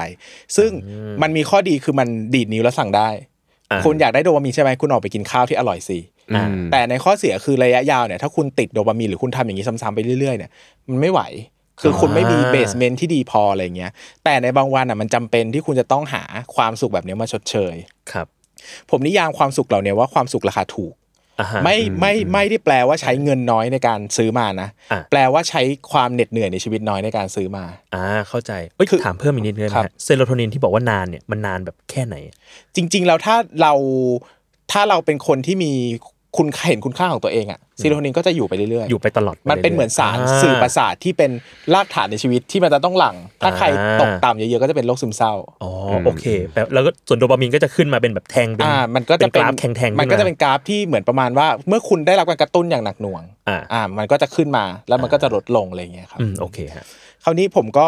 [0.56, 0.70] ซึ่ง
[1.22, 3.08] มันมีข้อดีคือมันดีดนิ้วแล้วสั่งได้
[3.70, 5.98] อ่าคุณอยากได้โดปามีนใช่ไหมคุณออกไปกินข้าวที่อร่อยสิ
[6.36, 10.50] อ่าแต่ในข้อเสียคือระยะยาวเนี่ยถ้าคุณติดโดปามีนหรือคุณทำอย่างนี้ซ้ำๆไปเรื่อยๆเนี่ย
[10.88, 11.20] มันไม่ไหว
[11.80, 13.92] คือคุณไม่มีอ่าเบสเมนที่ดีพออะไรเงี้ย
[14.24, 16.22] แต่ในบางวันอะมันจำเป็นที่คุณจะต้องหา
[16.56, 17.74] ความสุขแบบนี้มาชดเชย
[18.12, 18.26] ครับ
[18.90, 21.06] ผมนิยามความสุขเหล่านี้ว่าความสุขราคาถูกอ่าฮะ
[21.64, 32.16] ไม่ไม่ไม่ได้แปลว่าใช้เงินน้อยในการซื้อมานะอะแปลว่าใช้ความเหน็ดเหนื่อยในชีวิตน้อยในการซื้อมาอ่าเข้าใจเอ้ยคือถามเพิ่มอีกนิดนึงได้ไหมครับฮะเซโรโทนินที่บอกว่านานเนี่ยมันนานแบบแค่ไหน
[32.76, 33.72] จริง ๆ แล้วถ้าเรา
[34.72, 35.72] ถ้าเราเป็นคนที่มี
[36.36, 41.30] คุณเห็นคุณค่าของตัวเองอะซีโรโทนินก็จะอยู่ไปเรื่อยๆ อยู่ไปตลอดไมันเป็นเหมือนสาราสื่อประสาทที่เป็น
[41.74, 45.70] รากฐานในชีวิตที่มันจะต้องหลั่ง ถ้าใครอ่าตกต่ำเยอะๆ ก็จะเป็นโรคซึมเศร้า อ๋อ
[46.06, 56.84] โอเคแบบแล้วก็ส่วนโดปามีนก็จะขึ้นมาเป็นแบบแทงเป็นอ่ามันก็จะเป็นกราฟแทงๆ มันก็ขึ้จะเป็นกราฟที่เหมือนประมาณว่า เมื่อคุณได้รับการกระตุ้นอย่างหนักหน่วง อ่าอ่ามันก็จะขึ้นมาแล้วมันก็จะลดลงอะไรอย่างเงี้ยครับ อืมโอเคฮะ
[57.24, 57.86] คราวนี้ผมก็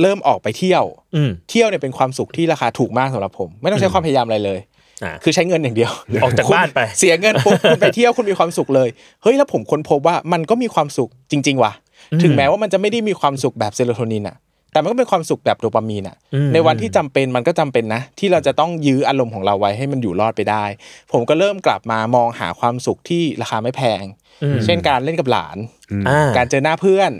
[0.00, 0.84] เริ่มออกไปเที่ยว
[1.16, 4.77] อืมเที่ยวเนี่ยเป็นความสุขที่ราคาถูกมากสำหรับผม ไม่ต้องใช้ความพยายามอะไรเลยอ่า
[5.24, 8.88] คือใช้เงินอย่างเดียวออกจากคุณบ้านไป เสียเงินปุ๊บคุณไปเที่ยวคุณมีความสุขเลย
[9.22, 11.72] เฮ้ยแล้วผมค้นพบว่ามันก็มีความสุขจริง ๆ ว่ะ
[12.22, 14.36] ถึงแม้ว่ามันจะไม่ได้มีความสุขแบบเซโรโทนินอะ
[14.72, 20.64] แต่มันก็เป็นความสุขแบบโดปามีนอะอืมในวันที่จำเป็นมันก็จำเป็นนะ ที่เราจะต้องยื้ออารมณ์ของเราไว้ให้มันอยู่รอดไปได้
[21.12, 24.02] ผมก็เริ่มกลับมามองหาความสุขที่ราคาไม่แพง
[24.42, 25.56] อืมเช่นการเล่นกับหลาน
[26.08, 27.12] อ่าการเจอหน้าเพื่อน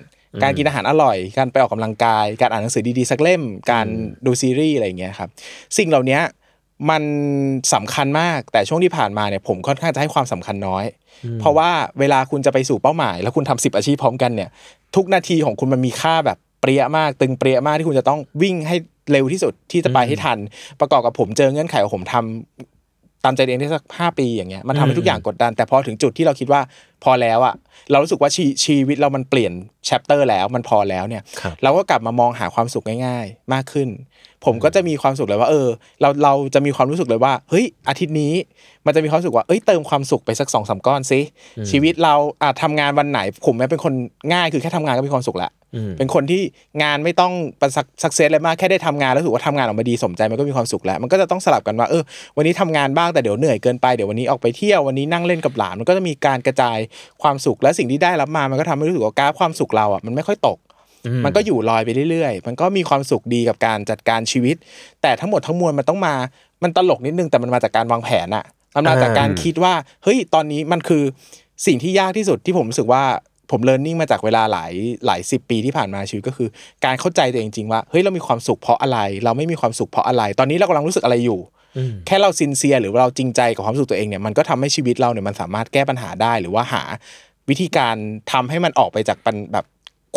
[0.43, 3.87] การกินอาหารอร่อย การไปออกกำลังกาย การอ่านหนังสือดีๆสักเล่ม การ
[4.27, 5.29] ดูซีรีส์อะไรอย่างเงี้ยครับ
[5.79, 6.19] สิ่งเหล่านี้
[6.91, 7.03] มัน
[7.75, 10.85] สำคัญมากแต่ช่วงที่ผ่านมาเนี่ยผมค่อนข้างจะให้ความสำคัญน้อย
[11.41, 14.51] เพราะว่าเวลาคุณจะไปสู่เป้าหมาย แล้วคุณทำสิบอาชีพพร้อมกันเนี่ย
[14.97, 18.77] ทุกนาทีของคุณมันมีค่าแบบเปรี้ยมาก ตึงเปรี้ยมากที่คุณจะต้องวิ่งให้
[19.12, 20.38] เร็วที่สุดที่จะไปให้ทัน
[20.81, 22.78] ประกอบกับผมเจอเงื่อนไขว่าผมทำ
[23.24, 26.61] ตามใจตัวเองได้สักห้าปีอย่างเงี้ยมันทำให้ทุกอย่างกดดัน แต่พอถึงจุดที่เราคิดว่า
[27.04, 27.54] พอแล้วอะ
[27.90, 29.52] เรารู้สึกว่าชีชีวิตเรามันเปลี่ยน
[29.87, 33.88] chapter แล้วมันพอแล้วเนี่ยครับเราก็กลับมามองหาความสุขง่าย ๆ มากขึ้น
[34.44, 35.68] ผมก็จะมีความสุขเลยว่า เออ
[36.00, 38.33] เราเราจะมีความรู้สึกเลยว่าเฮ้ยอาทิตย์นี้
[38.87, 41.20] มันจะมีความรู้สึกว่าเอ้ยเติมความสุขไปสักสองสามก้อนซิ
[41.70, 43.93] ชีวิตเราอาจทำงานวันไหนผมแม่งเป็นคน
[44.32, 45.57] ง่ายคือแค่ทำงานก็มีความสุขละอืม
[45.99, 46.43] เป็นคนที่
[46.83, 52.03] งานไม่ต้องประสบ success อะไรมากแค่ได้ทำงานแล้วรู้สึกว่าทำงานออกมาดีสมใจมันก็มีความสุขแล้ว มันก็จะต้องสลับกันว่าเออ
[52.37, 56.79] วันนี้ทำงานบ้างแต่เดี๋ยวเหนื่อยเกินไปเดี๋ยววันนี้ออกไปเที่ยววันนี้นั่งเล่นกับหลานมันก็จะมีการกระจาย
[57.23, 60.59] ความสุขและสิ่งที่ได้รับมามันก็ทำให้รู้สึกว่ากราฟความสุขเราอะมันไม่ค่อยตก
[61.25, 64.57] มันก็อยู่ลอยไปเรื่อยๆ มันก็มีความสุขดีกับการจัดการชีวิต
[65.03, 66.14] แต่ทั้งหมดทั้งมวลมันต้องมา
[66.62, 68.45] มันตลกนิดนึงแต่มันมาจากการวางแผนอะ
[68.77, 71.03] มันมาจากอ่าการคิดว่าเฮ้ยตอนนี้มันคือ
[71.66, 73.05] สิ่งที่ยากที่สุดที่ผมรู้สึกว่า
[73.51, 74.72] ผมเรียนรู้มาจากเวลาหลาย
[75.07, 76.49] หลายสิบปีที่ผ่านมาในชีวิตก็คือ
[76.84, 81.40] การเข้าใจตัวเองจริงๆว่าเฮ้ยเรามีความสุขเพราะอะไร เราไม่มีความสุขเพราะอะไร ตอนนี้เรากำลังรู้สึกอะไรอยู่
[82.07, 86.82] แค่เราซินเซียหรือว่าเราจริงใจกับความรู้สึกตัวเองเนี่ยมันก็ทำให้ชีวิตเราเนี่ยมันสามารถแก้ปัญหาได้ หรือว่าหา
[87.49, 87.96] วิธีการ
[88.32, 89.66] ทำให้มันออกไปจากปัญแบบ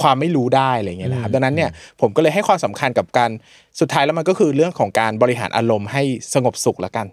[0.01, 1.69] ความไม่รู้ได้อะไรเงี้ยนะครับดังนั้นเนี่ย
[2.01, 3.31] ผมก็เลยให้ความสำคัญกับการ
[3.79, 6.03] สุดท้ายแล้วมันก็คือเรื่องของการบริหารอารมณ์ให้
[6.33, 7.07] สงบสุขแล้วกัน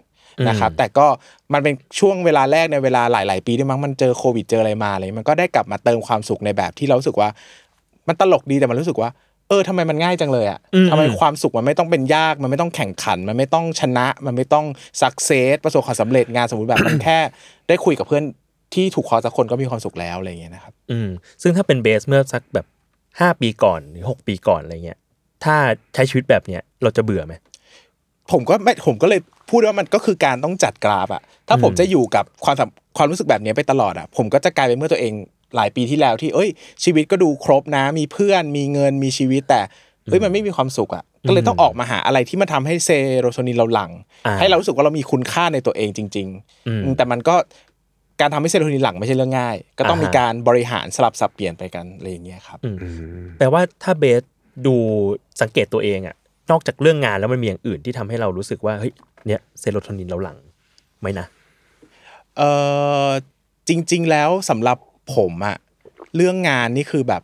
[0.47, 1.07] นะครับแต่ก็
[1.53, 7.29] มันเป็นช่วงเวลาแรกในเวลาหลาย ๆ ปีด้วยมั้งมันเจอโควิดเจออะไรมาอะไรมันก็ได้กลับมาเติมความสุขในแบบที่เรารู้สึกว่า
[8.07, 9.09] มันตลกดีแต่มันรู้สึกว่า
[9.49, 14.65] เออทำไมมันง่ายจังเลยอะอืมทำไมความสุขมันไม่ต้องเป็นยาก มันไม่ต้องแข่งขัน มันไม่ต้องชนะ มันไม่ต้อง
[15.01, 17.17] สักเซสประสบความสำเร็จงานสมมติแบบมันแค่
[17.67, 18.23] ได้คุยกับเพื่อน
[18.73, 21.09] ที่ถูกคอสักคนก็มีความสุขแล้วอะไรอย่างเงี้ยนะครับ อืม
[21.41, 22.65] ซึ่งถ้าเป็นเบสเมื่อสักแบบ
[23.19, 24.99] ห้าปีก่อนหรือหกปีก่อนอะไรเงี้ย
[25.43, 25.55] ถ้า
[25.93, 27.33] ใช้ชีวิตแบบเนี้ยเราจะเบื่อไหม
[28.31, 35.13] ผมก็ไม่ผมก็เลยพูดว่ามันก็คือการต้องจัดกราฟอะถ้าผมจะอยู่กับความสัมความรู้สึกแบบนี้ไปตลอดอะผมก็จะกลายเป็นเมื่อตัวเอง
[35.55, 36.49] หลายปีที่แล้วที่เอ้ย
[36.83, 39.61] ชีวิตก็ดูครบนะ มีเพื่อน มีเงินมีชีวิตแต่
[40.05, 43.91] เฮ้ยมันไม่มีความสุขอะก็เลยต้องออกมาหาอะไรที่มันทำให้เซโรโทนินเราหลั่ง
[44.25, 46.27] อ่าให้เรารู้สึกว่าเรามีคุณค่าในตัวเองจริง
[46.67, 47.35] อืมๆแต่มันก็
[48.21, 52.75] การทำให้เซโรโทนินหลั่งไม่ใช่เรื่องง่าย ก็ต้องอ่าฮะมีการบริหารสลับสับเปลี่ยนไปกันอะไรอย่างเงี้ยครับอืม
[53.37, 54.21] แปลว่าถ้าเบส
[54.65, 54.75] ดู
[55.41, 56.15] สังเกตตัวเองอะ
[56.51, 58.93] นอกจากเรื่องงานแล้วมันมีอย่างอื่นที่ทำให้เรารู้สึกว่าเฮ้ย
[59.27, 60.37] เนี่ยเซโรโทนินเราหลั่ง
[61.01, 61.25] ไหมนะ
[62.37, 62.41] เอ
[63.07, 63.09] อ
[63.69, 64.77] จริง ๆ แล้วสำหรับ
[65.15, 65.57] ผมอะ
[66.15, 67.23] เรื่องงานนี่คือแบบ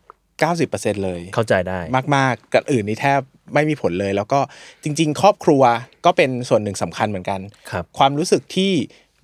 [0.71, 1.79] 90%เลยเข้าใจได้
[2.15, 3.19] มากๆกับอื่นนี่แทบ
[3.53, 4.39] ไม่มีผลเลย แล้วก็
[4.83, 5.61] จริง ๆ ครอบครัว
[6.05, 7.39] ก็เป็นส่วนหนึ่งสำคัญเหมือนกัน
[7.71, 8.71] ครับความรู้สึกที่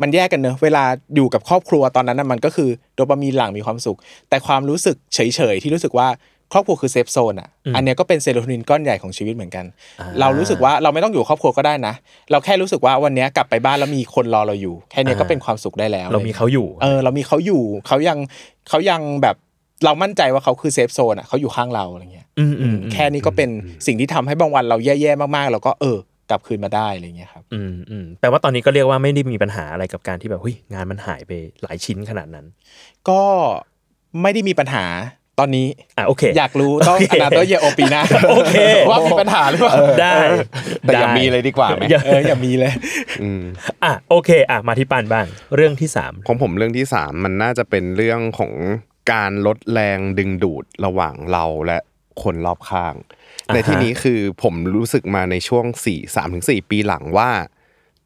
[0.02, 0.84] มันแยกกันเนอะเวลา
[1.16, 3.98] อยู่กับครอบครัวตอนนั้นน่ะมันก็คือโดปามีนหลั่งมีความสุข
[4.30, 5.20] แต่ความรู้สึกเฉ
[5.54, 6.08] ยๆที่รู้สึกว่า
[6.54, 9.66] ครอบครัวคือ safe zone อะ อันเนี้ยก็เป็นเซโรโทนินก้อนใหญ่ของชีวิตเหมือนกัน
[10.00, 11.94] อ่าเรารู้สึกว่าเราไม่ต้องอยู่กับครอบครัวก็ได้นะ
[12.32, 18.18] เราแค่รู้สึกว่าวันเนี้ยกลับไปบ้านแล้วมีคนรอเราอยู่ แค่เนี้ยก็เป็นความสุขได้แล้ว เรามีเขาอยู่ เออ เรามีเขาอยู่เขายัง
[18.70, 19.36] เขายังแบบ
[19.86, 23.50] เรามั่นใจว่าเขาคือเซฟโซนอะเขาอยู่ข้างเราอะไรเงี้ยอืมอืมแค่นี้ก็เป็น
[23.88, 25.98] สิ่งที่ทำให้บางวันเราแย่ๆมากๆ เราก็เออ
[26.30, 31.32] กลับคืนมาได้อะไรเงี้ยครับ อืมอืมแปลว่าตอนนี้ก็เรียกว่าไม่ได้มีปัญหาอะไรกับการที่แบบเฮ้ยงานมันหายไป
[31.64, 32.46] หลายชิ้นขนาดนั้น
[33.10, 33.22] ก็
[34.22, 34.86] ไม่ได้มีปัญหา
[35.40, 35.68] ตอนนี้
[35.98, 38.02] อะโอเค อยากรู้ต้องโอเคอนาโตเยโอปีหน้า
[38.32, 38.56] โอเค
[38.90, 40.14] ว่ามีปัญหาหรือเปล่าได้
[40.82, 42.74] แต่อย่าได้มีเลยดีกว่าไหมอย่าเอออย่ามีเลย
[43.22, 43.44] อืม
[43.84, 45.26] อะโอเคอะมาที่ปานบ้าง
[45.56, 48.54] เรื่องที่สามของผมเรื่องที่สามมันน่าจะเป็นเรื่องของ
[49.12, 51.80] การลดแรงดึงดูดระหว่างเราและ
[52.24, 52.96] คนรอบข้าง
[53.54, 57.30] ในที่นี้คือผมรู้สึกมาในช่วงสี่สามถึงสี่ปีหลังว่า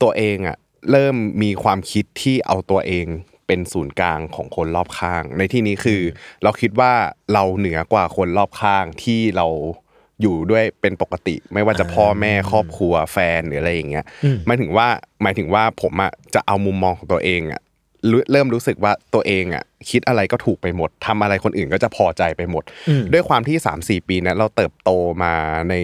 [0.01, 0.57] ตัวเองอะ
[0.91, 3.07] เริ่มมีความคิดที่เอาตัวเอง
[3.47, 6.01] เป็นศูนย์กลางของคนรอบข้าง ในที่นี้คือ
[6.43, 6.91] เราคิดว่า
[7.33, 9.47] เราเหนือกว่าคนรอบข้างที่เรา
[10.21, 14.05] อยู่ด้วยเป็นปกติ ไม่ว่าจะพ่อแม่ครอบครัวแฟนหรืออะไรอย่างเงี้ย
[14.45, 14.87] หมายถึงว่า
[15.21, 17.61] หมายถึงว่าผมอะจะเอามุมมองของตัวเองอะ
[18.09, 22.63] รู้เริ่มรู้สึกว่าตัวเองอะคิดอะไรก็ถูกไปหมดทำอะไรคนอื่นก็จะพอใจไปหมด
[23.13, 24.91] ด้วยความที่3 4ปีเนั้นเราเติบโต
[25.23, 25.33] มา
[25.69, 25.75] ใน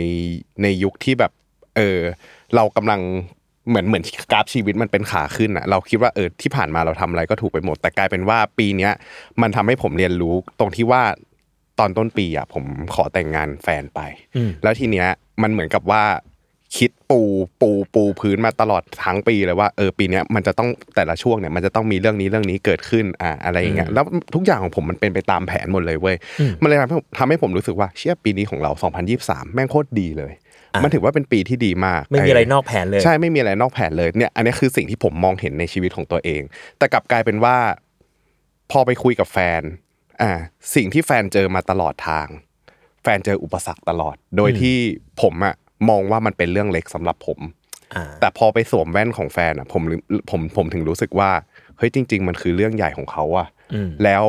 [0.62, 1.32] ในยุคที่แบบ
[1.78, 1.99] เออ
[2.55, 3.01] เรากำลัง
[3.70, 8.91] เหมือนเหมือนกราฟชีวิตมันเป็นขาขึ้นอะเราคิดว่าเออที่ผ่านมาเราทำอะไรก็ถูกไปหมด แต่กลายเป็นว่าปีเนี้ย
[9.41, 11.03] มันทำให้ผมเรียนรู้ตรงที่ว่า
[11.80, 13.99] ตอนต้นปีอะผมขอแต่งงานแฟนไป
[14.64, 15.07] แล้วทีเนี้ย
[15.41, 16.03] มันเหมือนกับว่า
[16.78, 17.22] คิดปู
[17.62, 24.05] ปูปูพื้นมาตลอดทั้งปีเลยว่าเออปีเนี้ยมันจะต้องแต่ละช่วงเนี่ยมันจะต้องมีเรื่องนี้เรื่องนี้เกิดขึ้นอ่าอะไรอย่างเงี้ยแล้ว
[24.36, 26.16] ทุกอย่างของผมมันเป็นไปตามแผนหมดเลยเว้ย
[26.62, 28.72] มันเลยทำให้ทำให้ผมรู้สึกว่าเชี่ยปีนี้ของเรา
[29.14, 30.32] 2023 แม่งโคตรดีเลย
[30.84, 36.41] มันถือว่าเป็นปีที่ดีมาก ไม่มีอะไรนอกแผนเลย ใช่ไม่มีอะไรนอกแผนเลยเนี่ยอันนี้คือสิ่งที่ผมมองเห็นในชีวิตของตัวเอง
[36.78, 37.57] แต่กลับกลายเป็นว่า
[38.72, 39.61] พอไปคุยกับแฟน
[40.22, 40.32] อ่า
[40.76, 42.28] สิ่งที่แฟนเจอมาตลอดทาง
[43.03, 44.78] แฟนเจออุปสรรคตลอด โดยที่
[45.22, 45.55] ผมอะ
[45.89, 47.39] มองว่ามันเป็นเรื่องเล็กสำหรับผม
[47.95, 49.82] อ่าแต่พอไปสวมแว่นของแฟนอะผม
[50.30, 51.32] ผมผมถึงรู้สึกว่า
[51.78, 54.24] เฮ้ยจริง ๆ มันคือเรื่องใหญ่ของเขาอะอืมแล้ว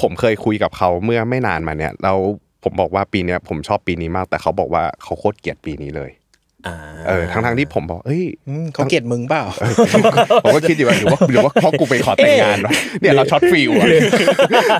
[0.00, 2.18] ผมเคยคุยกับเขาเมื่อไม่นานมาเนี่ยแล้ว
[2.66, 6.10] ผมบอกว่าปีเนี้ยผมชอบปีนี้มาก แต่เขาบอกว่าเขาโคตรเกลียดปีนี้เลย
[6.66, 6.76] อ่า
[7.08, 9.44] เออทั้งทงๆที่ผมบอกเอ้ยอืมเขาเกลียดมึงเปล่า
[10.44, 13.88] ผมก็คิดอยู่ว่าหรือว่าหรือว่าเพราะกูไปขอแต่งงานวะเนี่ยเราช็อตฟิลอะ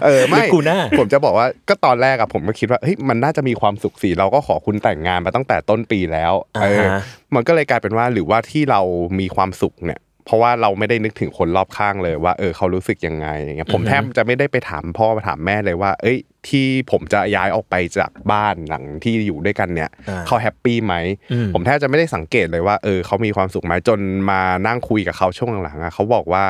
[0.04, 6.32] เออไม่หรือกูหน้าผมจะบอกว่าก็ตอนแรกอะผมก็คิดว่าเฮ้ยมันน่าจะมีความสุขสิเราก็ขอคุณแต่งงานมาตั้งแต่ต้นปีแล้ว
[6.62, 7.00] เอออ่าฮะ
[7.34, 8.80] มันก็เลยกลายเป็นว่าหรือว่าที่เรา
[9.20, 16.18] มีความสุขเนี่ย เพราะว่าเราไม่ได้นึกถึงคนรอบข้างเลยว่าเออเขารู้สึกยังไงอย่างเงี้ยผมแทบจะไม่ได้ไปถามพ่อถามแม่เลยว่า เอ้ย
[16.48, 20.94] ที่ผมจะย้ายออกไปจากบ้านหลังที่อยู่ด้วยกันเนี่ยอ่าเขาแฮปปี้ไหม
[21.32, 26.44] อืมผมแทบจะไม่ได้สังเกตเลยว่าเออเขามีความสุขไหมจนมานั่งคุยกับเขาช่วงหลังๆอะเขาบอกว่า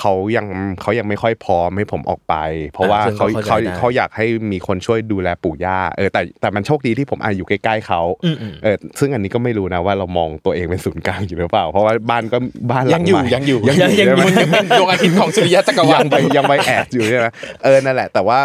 [0.00, 0.46] เขายัง
[0.82, 2.34] เขายังไม่ค่อยพร้อมให้ผมออกไป
[2.72, 12.38] เพราะว่าซึ่งเขาก็เขาเข้าใจได้เขาอยากให้มีคนช่วยดูแลปู่ย่าเออแต่แต่มันโชคดีที่ผมอาอยู่ใกล้ๆเขาอืมอืมเออซึ่งอันนี้ก็ไม่รู้นะว่าเรามองตัวเองเป็นศูนย์กลางอยู่หรือเปล่า เพราะว่าบ้านก็
[12.70, 17.26] บ้านหลัยังงอยู่ใหม่ยังอยู่ยังอยู่ยังใช่ไหมมันยังเป็นดวงอาทิตย์ของสุริยะจักรวายัลงไปยังไปแอดอยู่ใช่ไหม
[17.64, 18.38] เออนั่นแหละแต่ว่า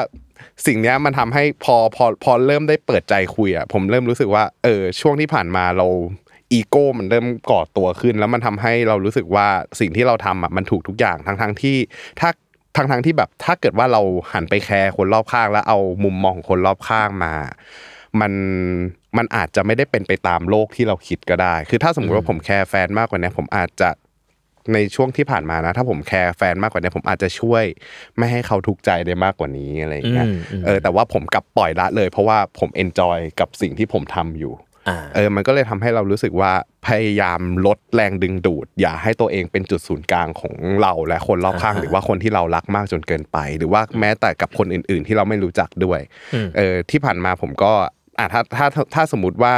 [0.65, 5.87] สิ่งนี้มันทำให้พอพอพอเริ่มได้เปิดใจคุยอะผมเริ่มรู้สึกว่าเออช่วงที่ผ่านมาเรา
[6.51, 9.47] อีโก้มันเริ่มก่อตัวขึ้น แล้วมันทำให้เรารู้สึกว่า
[9.79, 11.77] สิ่งที่เราทำอะมันถูกทุกอย่างทั้งทั้งที่
[12.19, 12.29] ถ้า
[12.77, 14.01] ทั้งทั้งที่แบบถ้าเกิดว่าเรา
[14.31, 17.33] หันไป care คนรอบข้าง แล้วเอามุมมองของคนรอบข้างมา
[18.21, 18.33] มัน
[19.17, 23.89] มันอาจจะไม่ได้เป็นไปตามโลกที่เราคิดก็ได้ คือถ้าสมมติว่าผม care แฟนมากกว่านี้ผมอาจจะ
[24.73, 27.63] ในช่วงที่ผ่านมานะ ถ้าผม care แฟนมากกว่านี้ผมอาจจะช่วย
[28.17, 34.53] ไม่ให้เขาทุกข์ใจได้มากกว่านี้อะไรอย่างเงี้ยอืมอืมเออแต่ว่าผมกลับปล่อยละเลย เพราะว่าผม enjoy กับสิ่งที่ผมทำอยู่
[34.87, 36.51] อ่าเออมันก็เลยทำให้เรารู้สึกว่า
[36.87, 45.99] พยายามลดแรงดึงดูด อย่าให้ตัวเองเป็นจุดศูนย์กลางของเราและคนรอบข้างอ่าหรือว่าคนที่เรารักมากจนเกินไป หรือว่าแม้แต่กับคนอื่น ๆ ที่เราไม่รู้จักด้วย
[46.33, 47.73] อืมเออที่ผ่านมาผมก็
[48.19, 49.55] อะถ้าถ้าถ้าถ้าสมมติว่า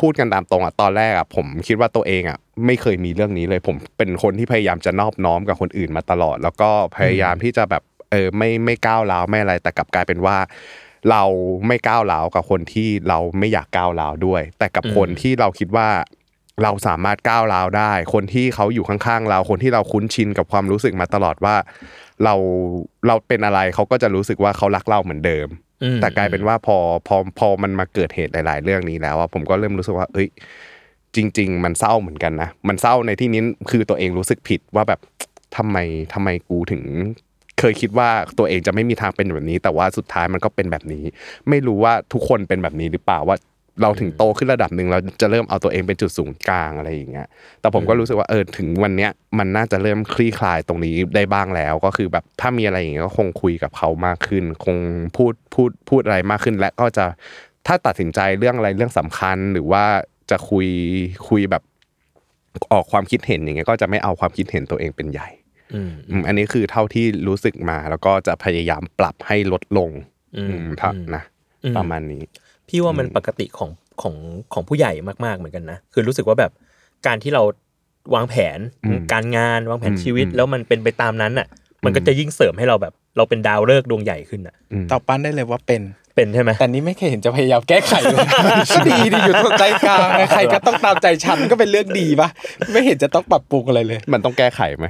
[0.00, 10.36] พูดกันตามตรงอะตอนแรกอะผมคิดว่าตัวเองอะไม่เคยมีเรื่องนี้เลย ผมเป็นคนที่พยายามจะนอบน้อมกับคนอื่นมาตลอด แล้วก็พยายามที่จะแบบเออไม่ไม่ก้าวร้าวไม่อะไร แต่กลับกลายเป็นว่า
[11.10, 11.22] เรา
[11.66, 15.88] ไม่ก้าวร้าวกับคนที่เราไม่อยากก้าวร้าวด้วย แต่กับคนที่เราคิดว่า
[16.62, 21.56] เราสามารถก้าวร้าวได้ คนที่เขาอยู่ข้างๆเรา คนที่เราคุ้นชินกับความรู้สึกมาตลอดว่า
[22.24, 22.34] เรา
[23.06, 26.76] เราเป็นอะไรเขาก็จะรู้สึกว่าเขารักเราเหมือนเดิมอืม แต่กลายเป็นว่าพอ
[27.08, 30.28] พอพอมันมาเกิดเหตุหลาย ๆ เรื่องนี้แล้วอะผมก็เริ่มรู้สึกว่า เอ้ย
[31.16, 35.00] จริง ๆ มันเศร้าเหมือนกันนะมันเศร้าในที่นี้คือตัวเองรู้สึกผิดว่าแบบ
[35.56, 35.76] ทำไม
[36.14, 36.82] ทำไมกูถึง
[37.58, 41.04] เคยคิดว่าตัวเองจะไม่มีทางเป็นแบบนี้ แต่ว่าสุดท้ายมันก็เป็นแบบนี้
[41.48, 43.36] ไม่รู้ว่าทุกคนเป็นแบบนี้หรือเปล่าว่า
[43.80, 47.26] เราถึงโตขึ้นระดับหนึ่งเราจะเริ่มเอาตัวเองเป็นจุดศูนย์กลางอะไรอย่างเงี้ย
[47.60, 54.76] แต่ผมก็รู้สึกว่าเออถึงวันเนี้ยมันน่าจะเริ่มคลี่คลายตรงนี้ได้บ้างแล้ว ก็คือแบบถ้ามีอะไรอย่างเงี้ยก็คงคุยกับเขามากขึ้น คง
[55.16, 57.04] พูดพูดพูดอะไรมากขึ้น และก็จะ
[57.66, 59.84] ถ้าตัดสินใจเรื่องอะไรเรื่องสำคัญหรือว่า
[60.30, 60.68] จะคุย
[61.28, 61.62] คุยแบบ
[62.72, 65.28] ออกความคิดเห็นอย่างเงี้ยก็จะไม่เอาความคิดเห็นตัวเองเป็นใหญ่
[65.74, 69.90] อืมอืมอันนี้คือเท่าที่รู้สึกมา แล้วก็จะพยายามปรับให้ลดลง
[70.36, 71.22] อืมอืมถ้าอืมนะ
[71.64, 72.22] อืมประมาณนี้
[72.72, 73.70] พี่ว่ามันปกติของ
[74.02, 74.14] ของ
[74.52, 74.92] ของผู้ใหญ่
[75.24, 76.52] มากๆเหมือนกันนะ คือรู้สึกว่าแบบ
[77.06, 77.42] การที่เรา
[78.14, 81.46] วางแผนอืมการงานวางแผนอืมชีวิตอืมแล้วมันเป็นไปตามนั้นอะ
[81.84, 84.54] มันก็จะยิ่งเสริมให้เราแบบ เราเป็นดาวฤกษ์ดวงใหญ่ขึ้นอะ
[84.90, 85.82] ตอบปั้นได้เลยว่าเป็น
[86.14, 88.18] เป็นใช่ไหมแต่นี้ไม่เคยเห็นจะพยายามแก้ไขเลย
[88.72, 92.28] ก็ดีดีอยู่ตรงใจกลางนะใครก็ต้องตามใจฉันก็เป็นเรื่องดีปะ
[92.72, 94.86] ไม่เห็นจะต้องปรับปรุงอะไรเลย มันต้องแก้ไขไหม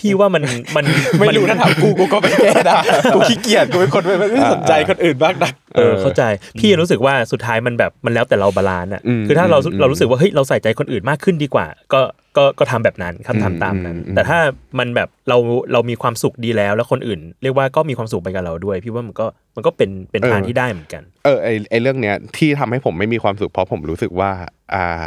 [0.00, 0.42] พี่ว่ามัน
[0.76, 0.84] มัน
[1.20, 2.74] ไม่รู้นะถ้าถามกูกูก็ไม่แก้นะ
[3.14, 6.22] กูขี้เกียจกูเป็นคนไม่ไม่สนใจคนอื่นบ้างนะเออเข้าใจ
[6.60, 12.00] พี่รู้สึกว่าสุดท้ายมันแบบมันแล้วแต่เรา balance อะอืมคือถ้าเราอืมเรารู้สึกว่าเฮ้ยเราใส่ใจคนอื่นมากขึ้นดีกว่า ก็
[12.36, 14.38] ก็ก็ทำแบบนั้นคำทำตามนั้นอืมอืมแต่ถ้า
[14.78, 15.36] มันแบบเรา
[15.72, 19.26] เรามีความสุขดีแล้ว แล้วคนอื่น เรียกว่าก็มีความสุขไปกับเราด้วย พี่ว่ามันก็
[19.56, 24.30] มันก็เป็นเป็นทางที่ได้เหมือนกัน เออไอไอเรื่องเนี้ยที่ทำให้ผมไม่มีความสุขเพราะผมรู้สึกว่า
[24.74, 25.06] อ่า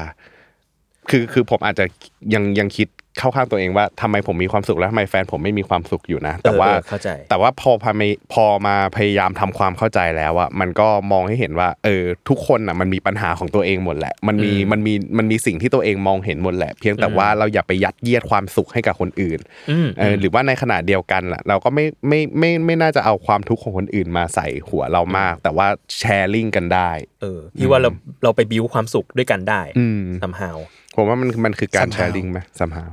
[1.09, 1.85] คือคือผมอาจจะ
[2.33, 2.87] ยังยังคิด
[3.17, 19.39] เข้าข้างตัวเองว่าทำไมผมมีความสุขแล้วทำไมแฟนผมไม่มีความสุขอยู่นะ แต่ว่าเออเออเข้าใจแต่ว่าพอพอมาพอมาพยายามทำความเข้าใจแล้วอะมันก็มองให้เห็นว่า เออ ทุกคนอะมันมีปัญหาของตัวเองหมดแหละ มันมีอืมมันมีมันมีสิ่งที่ตัวเองมองเห็นหมดแหละ เพียงแต่ว่าเราอย่าไปยัดเยียดความสุขให้กับคนอื่น
[19.69, 25.67] อืมเออหรือว่าในขณะเดียวกันล่ะ เราก็ไม่ไม่ไม่ไม่น่าจะเอาความทุกข์ของคนอื่นมาใส่หัวเรามาก แต่ว่า
[25.99, 26.91] แชร์ลิงกันได้
[27.21, 27.89] เออพี่ว่าเรา
[28.23, 30.57] เราไปบิวความสุขด้วยกันได้อืมทำฮาว
[30.95, 32.91] ผมว่ามันมันคือการ Somehow แชร์ลิงไหมสัมหาว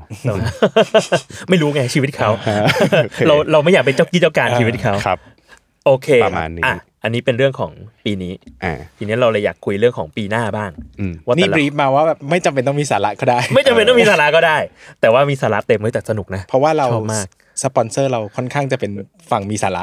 [1.49, 2.31] ไม่รู้ไงชีวิตเขา
[3.27, 5.19] เราเราไม่อยากเป็นเจ้ากี้เจ้าการชีวิตเขาครับ
[5.87, 7.73] โอเคประมาณนี้อะอันนี้เป็นเรื่องของ
[8.05, 8.33] ปีนี้
[8.65, 10.71] อ่าทีนี้เราเลยอยากคุยเรื่องของปีหน้าบ้าง
[11.01, 14.57] อืมว่านี่แต่ละบรีฟมาว่าแบบไม่จำเป็นต้องมีสาระก็ได้ ไม่จำเป็นต้องมีสาระก็ได้
[15.01, 17.27] แต่ว่ามีสาระเต็มเลยแต่สนุกนะ เพราะว่าเราชอบมาก
[17.63, 18.93] สปอนเซอร์เราค่อนข้างจะเป็น
[19.31, 19.83] ฝั่งมีสาระ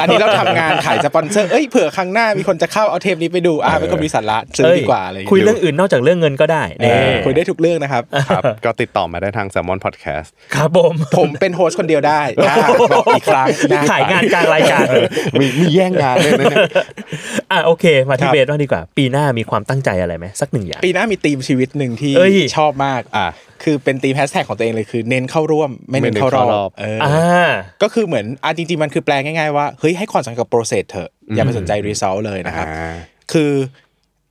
[0.00, 12.56] อันนี้เราทำงานขายสปอนเซอร์เอ้ยเผื่อครั้งหน้ามีคนจะเข้าเอาเทปนี้ไปดูอ่าเป็นคนมีสาระซื้อดีกว่าอะไรอย่างคุยเงี้ยเรื่องอื่นนอกจากเรื่องเงินก็ได้เอนี่อคุยได้ทุกเรื่องนะครับครับก็ติดต่อมาได้ทาง Salmon Podcast ครับผมผมเป็น host คนเดียวได้อ่า
[12.92, 15.08] บอกอีกครั้งนะขายงานกลางรายการเลย
[15.40, 16.66] มีมีแย่งงานด้วยนะเนี่ย
[17.52, 23.28] อะโอเค มาที่ครับเบสต์บ้างดีกว่า ปีหน้ามีความตั้งใจอะไรไหมสักหนึ่งอย่าง ปีหน้ามีธีมชีวิตหนึ่งที่เอ้ยชอบมากอะ
[23.62, 27.50] คือเป็น theme hashtag ของตัวเองเลยคือเน้นเข้าร่วมไม่เน้นเข้ารออบบเอออ่า
[27.82, 32.94] ก็คือเหมือนอะจริงๆมันคือแปลง่ายๆว่าเฮ้ยให้ความสำคัญกับ process เถอะอย่าไปสนใจ result เลยนะครับอ่า
[33.32, 33.52] คือ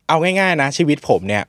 [0.07, 1.43] เอาง่ายๆนะ ชีวิตผมเนี่ย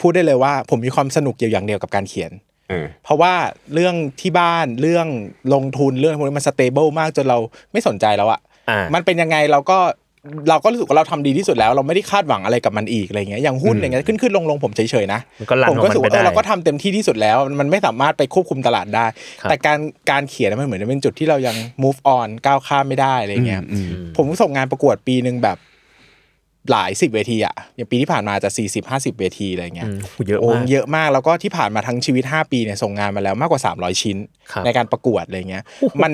[0.00, 2.32] พูดได้เลยว่าผมมีความสนุกอยู่อย่างเดียวกับการเขียน
[2.68, 3.34] เออเพราะว่า
[3.74, 5.06] เรื่องที่บ้านเรื่อง
[5.54, 7.38] ลงทุนเรื่องพวกนี้มัน stable มากจนเรา
[7.72, 9.78] ไม่สนใจแล้วอะอ่ามันเป็นยังไงเราก็
[10.48, 19.06] เราก็รู้สึกว่าเราทำดีที่สุดแล้ว เราไม่ได้คาดหวังอะไรกับมันอีกอะไรเงี้ยอย่างหุ้นอย่างเงี้ยขึ้นขึ้นลงลงผมเฉยๆนะมันก็ run ผมก็รู้สึกของมันไปว่าเออได้เราก็ทำเต็มที่ที่สุดแล้ว มันไม่สามารถไปควบคุมตลาดได้
[19.40, 19.78] ครับแต่การ
[20.10, 25.58] การเขียนมันเหมือนจะเป็นจุดที่เรายัง move on ก้าวข้ามไม่ได้อะไรเงี้ยอืมผมส่งงานประกวดปีหนึ่งแบบ
[26.70, 29.92] หลายสิบเวทีอะอย่างปีที่ผ่านมาจะ 40 50 เวทีอะไรเงี้ยอื
[30.22, 34.16] มเยอะโอ้มากเยอะมากแล้วก็ที่ผ่านมาทั้งชีวิต 5 ปีเนี่ยส่งงานมาแล้วมากกว่า 300 ชิ้น
[34.52, 35.62] ครับในการประกวดอะไรเงี้ย
[36.02, 36.12] มัน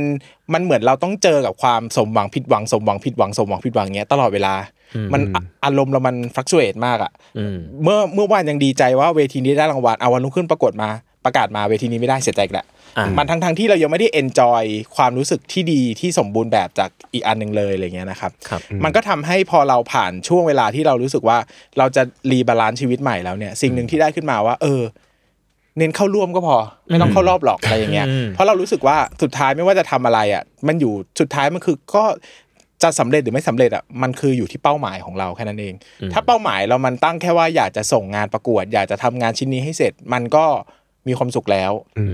[0.53, 4.55] มันเหมือนเราต้องเจอกับความสมหวังผิดหวังสมหวังผิดหวังสมหวังผิดหวังเงี้ยตลอดเวลา
[5.13, 10.91] มันอะอารมณ์เรามันฟลักชูเอตมากอะอืมเมื่อเมื่อวานยังดีใจว่าเวทีนี้ได้รางวัลเอาวันรุ่งขึ้นปรากฏมา
[11.27, 12.67] ประกาศมาเวทีนี้ไม่ได้เสียใจอีกแหละ
[12.99, 14.63] อ่ามันมันทั้งทั้งๆที่เรายังไม่ได้ enjoy
[14.97, 21.39] ความรู้สึกที่ดีที่สมบูรณ์แบบจากอีกอันหนึ่งเลยอะไรเงี้ยนะครับครับมันก็ทำให้พอเราผ่านช่วงเวลาที่เรารู้สึกว่า
[21.79, 24.83] เราจะ rebalance ชีวิตใหม่แล้วเนี่ย สิ่งหนึ่งที่ได้ขึ้นมาว่า เออ
[25.79, 26.57] เน้นเข้าร่วมก็พอ
[26.89, 32.05] ไม่ต้องเข้ารอบหรอกอะไรอย่างเงี้ยอืมเพราะเรารู้สึกว่าสุดท้ายไม่ว่าจะทำอะไรอะ มันอยู่สุดท้ายมันคือก็
[32.83, 35.75] จะสำเร็จหรือไม่สำเร็จอะมันคืออยู่ที่เป้าหมายของเราแค่นั้นเอง
[36.13, 40.47] ถ้าเป้าหมายเรามันตั้งแค่ว่าอยากจะส่งงานประกวด อยากจะทำงานชิ้นนี้ให้เสร็จ มันก็
[41.09, 42.07] มีความสุขแล้วอื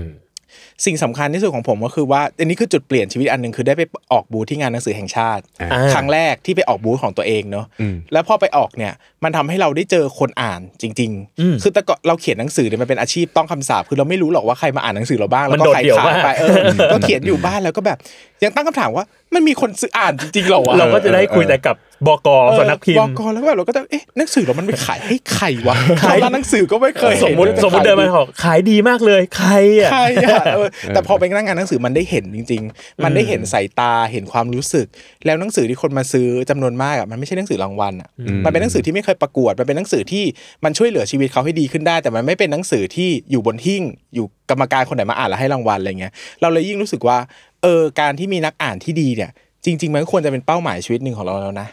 [0.85, 8.93] สิ่งสำคัญที่สุดของผมก็คือว่าอันนี้คือจุดเปลี่ยนชีวิตอันหนึ่งคือได้ไปออกบูธที่งานหนังสือแห่งชาติอ่าครั้งแรกที่ไปออกบูธของตัวเองเนาะอืมแล้วพอไปออกเนี่ย
[9.23, 16.55] มันทำให้เราได้เจอคนอ่านจริงอืมๆคือแต่ก่อนเราเขียนหนังสือเนี่ยมันเป็นอาชีพต้องคำสาปคือเราไม่รู้หรอกว่าใครมาอ่านหนังสือเราบ้างแล้วมันก็โดดใครเดี่ยวขายมากไปเออ
[16.91, 17.97] ก็เขียนอยู่บ้านแล้วก็แบบ
[18.43, 19.05] ยังตั้งคำถามว่า
[19.35, 21.75] มันมีคนซื้ออ่านจริงๆเหรอวะเราก็จะได้คุยแต่กับ
[22.07, 34.87] บกสำนักพิมบพ์กแล้วก็แบบเราก็จะเอ๊ะหนังสือเรามันไปขายให้ใครวะขายร้านหนังสือก็ไม่เคยสมเห็นมติด้วยสมมติเดินมาบอกขายดีมากเลยใครอะใช่อะเออแต่พอไปนั่งงานหนังสือมันได้เห็นจริง ๆ มันได้เห็นสายตาเห็นความรู้สึก
[35.25, 38.09] แล้วหนังสือที่คนมาซื้อจำนวนมากอะมันไม่ใช่หนังสือรางวัลอะ
[38.45, 40.23] มันเป็นหนังสือที่ไม่เคยประกวดมันเป็นหนังสือที่
[40.63, 43.83] มันช่วยเหลือชีวิตเขาให้ดีขึ้นได้ แต่มันไม่เป็นหนังสือที่อยู่บนหิ้ง
[44.15, 47.17] อยู่กรรมการคนไหนมาอ่านแล้วให้รางวัลอะไรเงี้ยเราเลยยิ่งรู้สึกว่า
[47.63, 49.31] เออการที่มีนักอ่านที่ดีเนี่ย
[49.65, 51.67] จริงๆมันก็ควรจะเป็นเป้าหมายชีวิตหนึ่งของเราแล้วนะ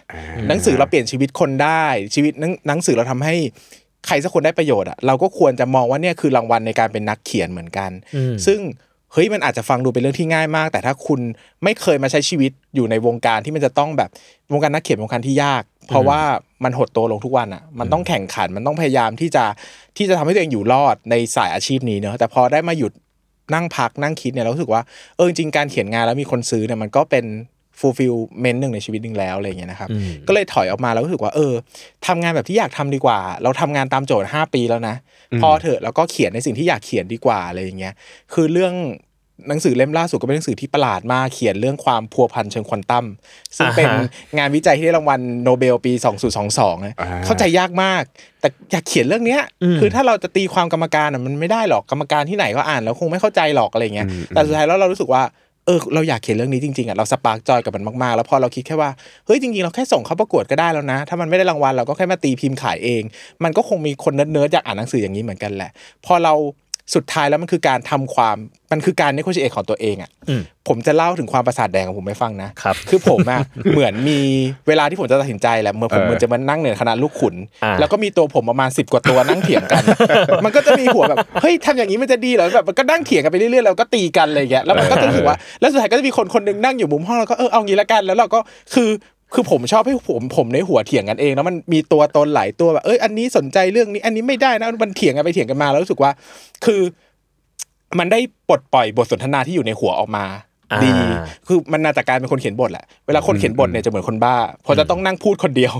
[0.48, 1.84] หนังสือเราเปลี่ยนชีวิตคนได้
[2.14, 3.34] ชีวิตหนังหนังสือเราทำให้
[4.06, 8.60] ใครสักคนได้ประโยชน์อะเราก็ควรจะมองว่าเนี่ยคือรางวัลในการเป็นนักเขียนเหมือนกันอืมซึ่ง
[9.12, 11.20] เฮ้ยมันอาจจะฟังดูเป็นเรื่องที่ง่ายมาก แต่ถ้าคุณ
[11.64, 14.10] ไม่เคยมาใช้ชีวิตอยู่ในวงการที่มันจะต้องแบบ
[14.52, 16.20] วงการนักเขียนวงการที่ยาก เพราะว่า
[16.64, 19.44] มันหดตัวลงทุกวันอะ มันต้องแข่งขันมันต้องพยายามที่จะ
[19.96, 22.92] ที่จะทำให้ตัวเองอยู่รอดในสายอาชีพนี้เนอะแต่พอได้มาหยุด
[23.54, 24.82] นั่งพักนั่งคิดเนี่ยเรารู้สึกว่า
[25.16, 27.24] เออจริงๆการเขียนงานแล้วมีคนซื้อเนี่ยมันก็เป็น
[27.80, 31.52] fulfillment หนึ่งในชีวิตหนึ่งแล้วอะไรอย่างเงี้ยนะครับอืมก็เลยถอยออกมาแล้วรู้สึกว่าเออ
[32.06, 34.96] ทำงานแบบที่อยากทำดีกว่า เราทำงานตามโจทย์ 5 ปีแล้วนะ
[35.42, 37.94] พอเถอะแล้วก็เขียนในสิ่งที่อยากเขียนดีกว่าอะไรอย่างเงี้ย
[38.32, 38.74] คือเรื่อง
[39.48, 43.06] หนังสือเล่มล่าสุดก็เป็นหนังสือที่ประหลาดมากเขียนเรื่องความพัวพันเชิงควอนตัม
[43.56, 44.08] ซึ่งเป็นอ่าฮะ
[44.38, 45.92] งานวิจัยที่ได้รางวัลโนเบลปี
[46.38, 48.02] 2022นะอ่าเข้าใจยากมาก
[48.40, 49.42] แต่อยากเขียนเรื่องเนี้ย
[49.80, 58.90] คือถ้าเราจะตีความกรรมการอะมันไม่ได้หรอกกรรมการที่ไหนก็อ่านแล้วคงไม่เข้าใจหรอกอะไรเงี้ยแต่สุดท้ายแล้วเรารู้สึกว่าเเออเราอยากเขียนเรื่องนี้จริงๆอะเรา spark joy กับมันมากๆ แล้วพอเราคิดแค่ว่า
[59.26, 63.02] เฮ้ยจริงๆเราแค่ส่งเข้าประกวดก็ได้แล้วนะ ถ้ามันไม่ได้รางวัลเราก็แค่มาตีพิมพ์ขายเอง
[63.44, 65.70] มันก็คงมีคนเนิร์ดๆอยากอ่านหนังสืออย่างนี้เหมือนกันแหละ
[66.06, 66.34] พอเรา
[66.94, 68.36] สุดท้ายแล้วมันคือการทำความ
[68.72, 73.40] มันคือการ negotiate ของตัวเองอะอืมผมจะเล่าถึงความประสาทแดงของผมให้ฟังนะครับคือผมอะ
[73.72, 74.18] เหมือนมี
[74.68, 77.34] เวลาที่ผมจะตัดสินใจแหละเมื่อผมเออเหมือนจะมานั่งในคณะลูกขุน
[77.64, 79.82] อ่าแล้วก็มีตัวผมประมาณสิบกว่าตัวนั่งเถียงกัน
[80.44, 88.38] มันก็จะมีหัวแบบเฮ้ยทำอย่างนี้มันจะดีเหรอแบบมันก็นั่งเถียงกันไปเรื่อยๆแล้วก็ตีกันอะไรอย่างเงี้ยแล้วมันก็จะรู้สึกว่าแล้วสุดท้ายก็จะมีคนคนหนึ่งนั่งอยู่มุมห้องแล้วก็เออเอางี้ละกันแล้วเราก็
[88.74, 88.88] คือ
[89.34, 96.10] คือผมชอบให้ผมผมในหัวเถียงกันเองแล้วมันมีตัวตนหลายตัวแบบเอ้ยอันนี้สนใจเรื่องนี้ อันนี้ไม่ได้นะมันเถียงกันไปเถียงกันมาแล้วรู้สึกว่า
[96.64, 96.80] คือ
[97.98, 100.26] มันได้ปลดปล่อยบทสนทนาที่อยู่ในหัวออกมา
[100.72, 100.90] อ่าดี
[101.48, 105.72] คือมันน่าจะกลายเป็นคนเขียนบทแหละ เวลาคนเขียนบทเนี่ยจะเหมือนคนบ้า เพราะจะต้องนั่งพูดคนเดียว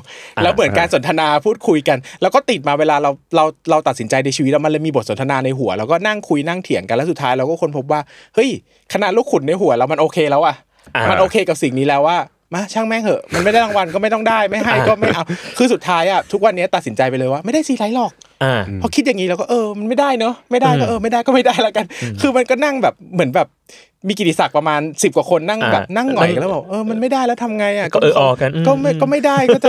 [0.43, 8.01] แล้วเหมือนการสนทนาพูดคุยกัน แล้วก็ติดมาเวลาเราเราเราตัดสินใจในชีวิตแล้วมันเลยมีบทสนทนาในหัว แล้วก็นั่งคุยนั่งเถียงกัน แล้วสุดท้ายเราก็ค้นพบว่า
[8.35, 8.51] เฮ้ย
[8.93, 10.57] ขนาดลูกขุนในหัวเรามันโอเคแล้วอะ
[10.97, 12.17] อ่ามัมันโอเคกับสิ่งนี้แล้วว่า
[12.55, 15.25] มาช่างแม่งเหอะมันไม่ได้รางวัลก็ไม่ต้องได้ไม่ให้ก็ไม่เอา
[15.59, 18.13] คือสุดท้ายอะทุกวันนี้ตัดสินใจไปเลยว่าไม่ได้ซีไรต์หรอก
[18.45, 21.87] อ่าพอคิดอย่างนี้แล้วก็เออมันไม่ได้เนอะไม่ได้ก็อืมเออไม่ได้ก็ไม่ได้แล้วกัน
[22.21, 23.47] คือมันก็นั่งแบบเหมือนแบบ
[24.09, 29.69] มีกิติศักดิ์ประมาณสิบกว่าคนนั่งอ่าแบบนั่งหงอยนั่งแล้วบอกเออมันไม่ได้แล้วทำไงอะก็เออออกันอืมก็ไม่ก็ไม่ได้ก็จะ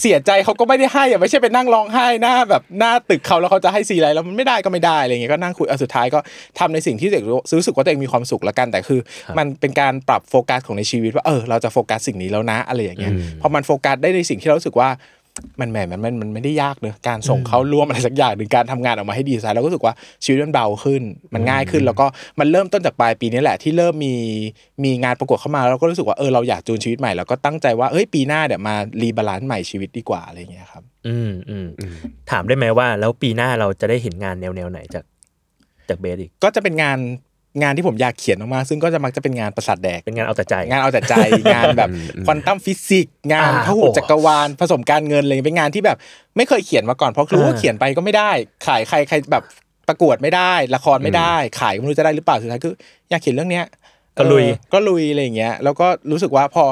[0.00, 6.18] เสียใจเขาก็ไม่ได้ให้อะไม่ใช่ไปนั่งร้องไห้หน้าแบบหน้าตึกเขาแล้วเขาจะให้ซีอะไรแล้วมันไม่ได้ก็ไม่ได้อะไรเงี้ยก็นั่งคุยเอาสุดท้ายก็
[6.58, 7.26] ทำในสิ่งที่ตัวเอง
[7.58, 9.00] รู้สึกว่าตัวเองมีความสุขแล้วกันแต่คือ
[9.38, 14.88] มันเป็นการปรับโฟกัสของในชีวิตว่าเออเราจะโฟกัสสิ่งนี้แล้วนะอะไรอย่างเงี้ยพอมันโฟกัสได้ในสิ่งที่เรารู้สึกว่า
[15.60, 21.02] มันแหมมันมันมันไม่ได้ยากเนอะการส่งเข้าร่วมอะไรสักอย่างหรือการทำงานออกมาให้ดีไซน์เราก็รู้สึกว่าชีวิตมันเบาขึ้น
[21.34, 22.06] มันง่ายขึ้นแล้วก็
[22.40, 24.14] มันเริ่มต้นจากปลายปีนี้แหละ ที่เริ่มมี
[24.84, 31.66] มีงานประกวดเข้ามาแล้วก็รู้สึกว่าเออเราอยากจูนชีวิตใหม่แล้วก็ตั้งใจว่าเอ้ยปีหน้าเดี๋ยวมา rebalance ใหม่ชีวิตดีกว่าอะไรอย่างเงี้ยครับ อืมอืม
[32.30, 35.04] ถามได้ไหมว่า แล้วปีหน้าเราจะได้เห็นงานแนวแนวไหนจาก
[35.88, 36.98] จากเบสอีกก็จะเป็นงาน
[37.60, 41.14] งานที่ผมอยากเขียนออกมา ซึ่งก็จะมักจะเป็นงานประสาทแดกเป็นงานเอาแต่ใจ งานเอาแต่ใจ
[41.54, 41.88] งานแบบ
[42.26, 45.98] ควอนตัมฟิสิกส์งานอ่าพหุโอ้จักรวาลผสมการเงินอะไรเป็นงานที่แบบ
[46.36, 48.30] ไม่เคยเขียนมาก่อนเพราะรู้ว่าอ่าเขียนไปก็ไม่ได้
[48.66, 49.42] ขายใครใครแบบ
[49.88, 52.74] ประกวดไม่ได้ ละครไม่ได้ ขายก็ไม่รู้จะได้หรือเปล่าสุดท้ายคือ
[53.10, 53.66] อยากเขียนเรื่องเนี้ย
[54.18, 56.64] ก็ลุยเออก็ลุยอะไรอย่างเงี้ยแล้วก็รู้สึกว่าพอ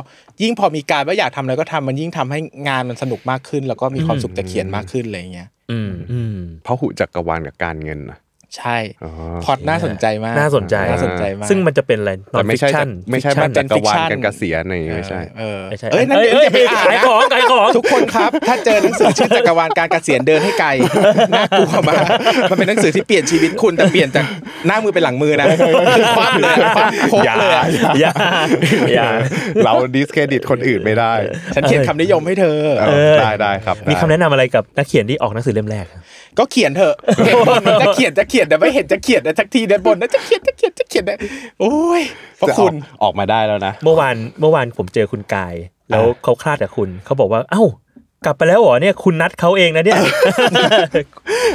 [0.43, 8.19] ยิ่งพอมีการว่าอยากทำอะไรก็ทำมันยิ่งทำให้งานมันสนุกมากขึ้น แล้วก็มีความสุขจะเขียนมากขึ้นอะไรอย่างเงี้ยอืมอืมเพราะหุจักรวาลกับการเงินนะ
[8.57, 9.11] ใช่อ๋อ
[9.45, 20.71] พล็อตน่าสนใจมากน่าสนใจน่าสนใจมากซึ่งมันจะเป็นอะไรแต่ไม่ใช่ non-fiction ไม่ใช่ fiction มาจักรวาลเป็นกัน fiction เกษียณอะไรอย่างงี้ไม่ใช่เออไม่ใช่เอ้ยนั่นเอ้ยเดี๋ยวอย่าไปเอ้ยอ่านขายนะของขายของทุกคนครับ ถ้าเจอหนังสือชื่อจักรวาลการเกษียณเดินให้ไกล
[21.35, 22.03] น่ากลัวมาก
[22.51, 24.25] มันเป็นหนังสือที่เปลี่ยนชีวิตคุณแต่เปลี่ยนจาก
[24.67, 25.47] หน้ามือเป็นหลังมือนะ
[26.19, 27.65] ฟังเลยฟังพกเลยอะ
[28.01, 28.13] อย่า
[28.95, 29.09] อย่า
[29.65, 31.13] เราดิสเครดิตคนอื่นไม่ได้
[31.55, 32.59] ฉันเขียนคำนิยมให้เธอ
[32.89, 36.03] เออได้ได้ครับ มีได้คำแนะนำอะไรกับนักเขียนที่ออกหนังสือเล่มแรกครับ
[36.39, 36.95] ก็เขียนเถอะ
[37.27, 41.19] เห็นบนจะเขียนจะเขียนแต่ไม่เห็นจะเขียนแต่ทักทีเดินบนนะจะเขียนจะเขียนจะเขียนนะ
[41.61, 42.03] โอ้ย
[42.41, 45.55] พระจะอคุอกณออกมาได้แล้วนะ เมื่อวานเมื่อวานผมเจอคุณกาย
[45.91, 47.63] แล้วเขาคลาดกับคุณเขาบอกว่าเอ้า
[48.25, 50.01] กลับไปแล้วเหรอเนี่ยคุณนัดเขาเองนะเนี่ย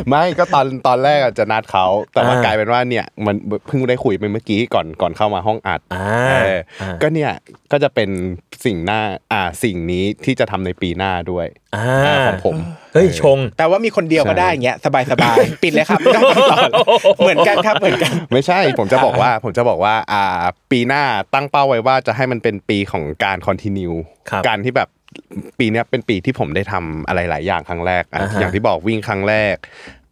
[0.10, 3.36] ไม่ก็ตอนตอนแรกอะจะนัดเขาแต่ว่าอ่ากลายเป็นว่าเนี่ยมัน
[3.68, 7.32] เพิ่งได้คุยไปเมื่อกี้ก่อนก่อนเข้ามาห้องอัดอ่าเอออ่าก็เนี่ย
[7.72, 8.10] ก็จะเป็น
[8.66, 9.02] สิ่งหน้า
[9.34, 12.56] อ่าสิ่งนี้ที่จะทำในปีหน้าด้วยอ่าอ่าของผม
[12.94, 16.58] เฮ้ยชง แต่ว่ามีคนเดียวก็ได้อย่างเงี้ยสบายสบายๆปิดเลยครับไม่ต้องติดต่อ
[17.20, 21.04] เหมือนกันครับเหมือนกัน ไม่ใช่ผมจะบอกว่าผมจะบอกว่าอ่าปีหน้า
[21.34, 23.92] ตั้งเป้าไว้ว่าจะให้มันเป็นปีของการคอนติเนีย
[24.30, 24.90] ครับการที่แบบ
[25.60, 29.56] ปีเนี้ยเป็นปีที่ผมได้ทำอะไรหลายอย่างครั้งแรกอะอ่าฮะอย่างที่บอกวิ่งครั้งแรก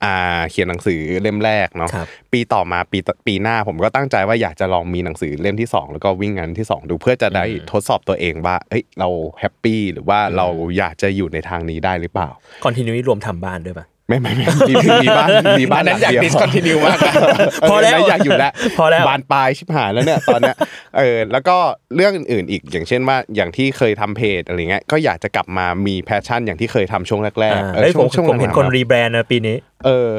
[0.03, 10.47] อ่าเขียนหนังสือเล่มแรกเนาะครับปีต่อมาปีต่อปีหน้าผมก็ตั้งใจว่าอยากจะลองมีหนังสือเล่มที่สองแล้วก็วิ่งงานที่สองดูเพื่อจะได้ทดสอบตัวเองว่าเอ้ยเรา happy หรือว่าเรา
[10.77, 12.29] อยากจะอยู่ในทางนี้ได้หรือเปล่า
[12.63, 13.85] continue รวมทำบ้านด้วยป่ะ
[14.21, 17.13] ไม่ไม่ไม่มีมีบ้านมีบ้าอันนนั้นอยากหลังเดียว discontinue มากนะ
[17.61, 20.55] พอแล้วไม่อยากอยู่แล้วพอแล้วบานปลายชิบหายแล้วเนี่ยตอนเนี้ย
[20.97, 21.55] เออแล้วก็
[21.95, 29.55] เรื่องอื่นๆอีกอย่างเช่นว่าอย่างที่เคยทำเพจอะไรเงี้ยก็อยากจะกลับมามี passion อย่างที่เคยทำช่วงแรกอ่าๆเออเฮ้ยผมช่วงผมเห็นคนหลังๆ rebrand นะปีนี้
[29.85, 30.09] เออ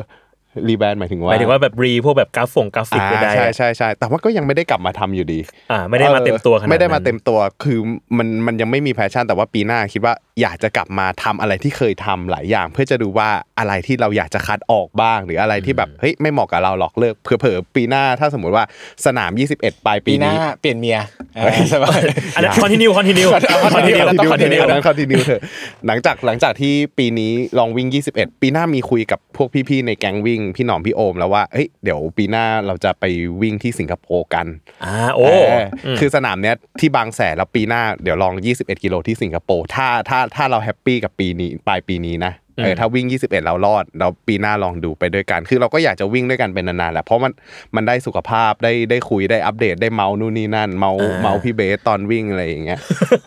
[0.69, 5.39] rebrand หมายถึงว่าหมายถึงว่าแบบ re พวกแบบกราฟงกราฟิกอ่าใดๆใช่อะใช่ใช่แต่ว่าก็ยังไม่ได้กลับมาทำอยู่ดี
[5.73, 7.79] อ่า ไม่ได้มาเต็มตัวขนาดนั้นไม่ได้มาเต็มตัวคือ
[8.19, 13.29] มันมันยังไม่มี passion แต่ว่าปีหน้าคิดว่าอยากจะกลับมาทำอะไรที่เคยทำหลายอย่าง เพื่อจะดูว่า
[13.59, 18.65] อะไรที่เราอยากจะคัดออกบ้าง หรืออะไรที่แบบเฮ้ยไม่เหมาะกับเราหรอกเลิกเผื่อๆปีหน้าถ้าสมมติว่า
[19.07, 20.99] สนาม 21ปลายปีปีหน้านี้เปลี่ยนเมีย
[21.37, 22.01] เออสบาย
[22.35, 25.43] อันนั้น continue continue continue แล้วต้อง continue อันนั้น continue เถอะ
[25.87, 33.05] หลังจากหลังจากที่ปีนี้ลองวิ่ง 21 ปีหน้ามีคุยกับพวกพี่ๆในแก๊งวิ่งพี่หนอมพี่โอมแล้วว่าเฮ้ยเดี๋ยวปีหน้าเราจะไป
[33.43, 34.47] วิ่งที่สิงคโปร์กัน
[34.85, 47.33] อ่าโอ้เอออคือสนามเนี้ยที่บางแสนแล้วปีหน้าเดี๋ยวลอง 21 กิโลที่สิงคโปร์ถ้าถ้าถ้าเรา happy กับปีนี้ปลายปีนี้นะเออถ้าวิ่ง 21 เรารอด เราปีหน้าลองดูไปด้วยกัน คือเราก็อยากจะวิ่งด้วยกันเป็นนานๆแหละเพราะมัน
[47.77, 52.81] มันได้สุขภาพได้ได้คุยได้อัปเดตได้เมาท์นู่นนี่นั่น เมาท์อ่าเมาท์พี่เบสต์ตอนวิ่งอะไรอย่างเงี้ย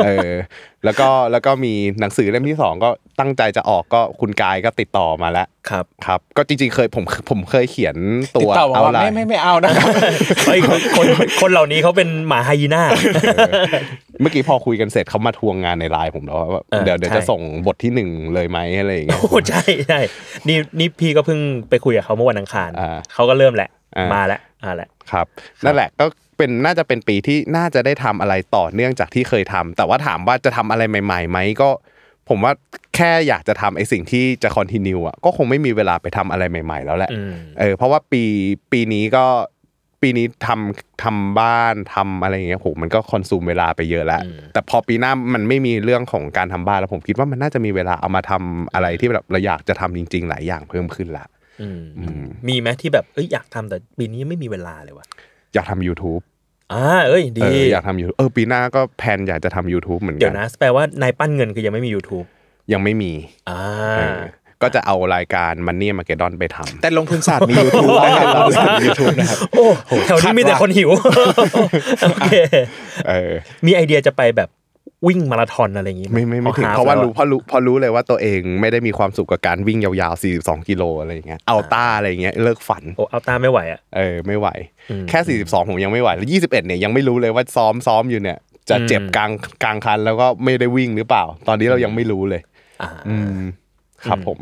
[0.06, 0.32] เออ
[0.86, 7.96] แล้วก็แล้วก็มีหนังสือเล่มที่สองก็ตั้งใจจะออกก็คุณกายก็ติดต่อมาแล้วครับครับ ก็จริงๆเคยผมผมเคยเขียน
[8.36, 9.88] ตัติดวต่อบอกเอาว่าไลไม่น์ไม่ไม่เอานะครับ
[10.48, 11.08] เฮ้ยคนคน
[11.42, 12.84] คนเหล่านี้เขาเป็นหมาไฮยีน่า
[14.22, 20.00] เมื่อกี้พอคุยกันเสร็จเขามาทวงงานในไลน์ผมแล้วว่าเออเดี๋ยวเดี๋ยวใช่จะส่งบทที่หนึ่งเลยไหมอะไรอย่างเงี้ยโอ้ใช่ใช่
[20.48, 25.26] นี่นี่พี่ก็เพิ่งไปคุยกับเขาเมื่อวันอังคารอ่าเขาก็เริ่มแหละอ่ามมาแล้วอ่าแหละครับ
[25.66, 26.06] นั่นแหละก็
[26.38, 31.70] เป็นน่าจะเป็นปีที่น่าจะได้ทำอะไรต่อเนื่องจากที่เคยทำแต่ว่าถามว่าจะทำอะไรใหม่ๆไหมก็
[32.30, 32.54] ผมว่า
[32.96, 38.24] แค่อยากจะทำไอ้สิ่งที่จะคอนติเนียอะก็คงไม่มีเวลาไปทำอะไรใหม่ ๆ แล้วแหละอืมเออเพราะว่าปี
[38.72, 39.26] ปีนี้ก็
[40.02, 51.26] ปีนี้ทำทำบ้านทำอะไรอย่างเงี้ยโหมันก็คอนซูมเวลาไปเยอะแล้วอืมแต่พอปีหน้ามันไม่มีเรื่องของการทำบ้านแล้วผมคิดว่ามันน่าจะมีเวลาเอามาทำอะไรที่แบบเราอยากจะทำจริง ๆ หลายอย่างเพิ่มขึ้นละ
[51.62, 55.08] อืมอืมมีไหมที่แบบเอ้ยอยากทำแต่ปีนี้ยังไม่มีเวลาเลยวะ
[55.58, 56.22] อยากทำ YouTube
[56.74, 62.26] อ่าเอ้ยเอดีออยากทำ YouTube เออปีหน้าก็แพลนอยากจะทำ YouTube เหมือนเดี๋กัยวนนะแปลว่านายปั้นเงินคือยังไม่มี YouTube
[62.74, 63.12] ยังไม่มี
[63.50, 63.60] อ่า
[63.98, 64.22] เออ
[64.62, 69.66] ก็จะเอารายการมันนี่มาเกดอนไปทำแต่ลงทุนศาสตร์มี YouTube นะครับลงทุนศาสตร์มี YouTube นะครับโอ้
[70.08, 70.90] แถวนี้มีแต่คนหิว
[72.04, 72.34] โอเค
[73.08, 73.32] เออ
[73.66, 74.50] มีไอเดียจะไปแบบ
[75.08, 84.48] วิ่งมาราธอนอะไรอย่างงี้หไม่ไม่ไม่ถึงอเพราะว่ารู้แล้เพราะรู้เพราะรู้เลยว่าตัวเองไม่ได้มีความสุขกับการวิ่งยาวๆ 42 กิโลอะไรอย่างเงี้ยเอาต้าอะไรอย่างเงี้ยเลิกฝันโอ้เอาตามไม่ไหวอะเออไม่ไหว
[84.90, 88.38] อืมแค่ 42 ผมยังไม่ไหวแล้ว 21 เนี่ยยังไม่รู้เลยว่าซ้อมซ้อมอยู่เนี่ย
[88.70, 89.32] จะเจ็บอืมกลาง
[89.64, 92.42] กลางคันแล้วก็ไม่ได้วิ่งหรือเปล่า ตอนนี้เรายังไม่รู้เลย
[92.82, 93.40] อ่าอืม
[94.06, 94.40] ครับผม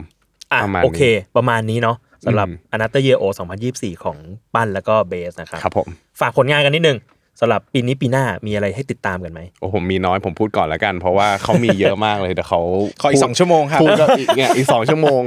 [0.53, 3.24] อะประมาณโอเคนี้ประมาณนี้เนาะสำหรับอืมอนัตเตอร์เยโอ
[3.64, 4.18] 2024 ของ
[4.53, 5.88] ปั้นแล้วก็เบสนะครับครับผม
[6.20, 6.97] ฝากผลงานกันนิดนึง
[7.39, 12.59] สำหรับปีนี้ปีหน้ามีอะไรให้ติดตามกันไหมโอ้ผมมีน้อยผมพูดก่อนแล้วกัน เพราะว่าเขามีเยอะมากเลยแต่เขา
[13.01, 15.21] ขออีกสองชั่วโมงครับพูดก็อีกเนี่ยอีกสองชั่วโมง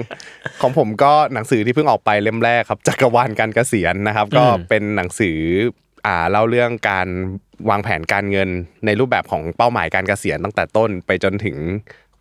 [0.62, 5.38] ของผมก็หนังสือที่เพิ่งออกไปเล่มแรกครับจักรวาลการเกษียณนะครับ ก็เป็นหนังสือ
[6.06, 7.08] อ่าเล่าเรื่องการ
[7.70, 8.48] วางแผนการเงิน
[8.86, 11.56] ในรูปแบบของเป้าหมายการเกษียณตั้งแต่ต้นไปจนถึง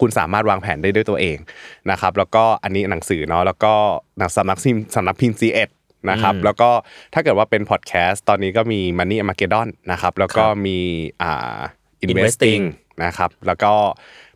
[0.01, 1.37] คุณสามารถวางแผนได้ด้วยตัวเอง
[1.91, 3.73] นะครับแล้วก็อันนี้หนังสือเนาะแล้วก็
[4.17, 5.69] หนังสำนักพิมพ์สำนักพิมพ์ C1
[6.09, 6.69] นะครับแล้วก็
[7.13, 10.77] ถ้าเกิดว่าเป็นพอดแคสต์ตอนนี้ก็มี Money Armageddon นะครับแล้วก็มี
[11.23, 11.57] อ่า
[12.03, 12.63] Investing
[13.03, 13.71] นะครับแล้วก็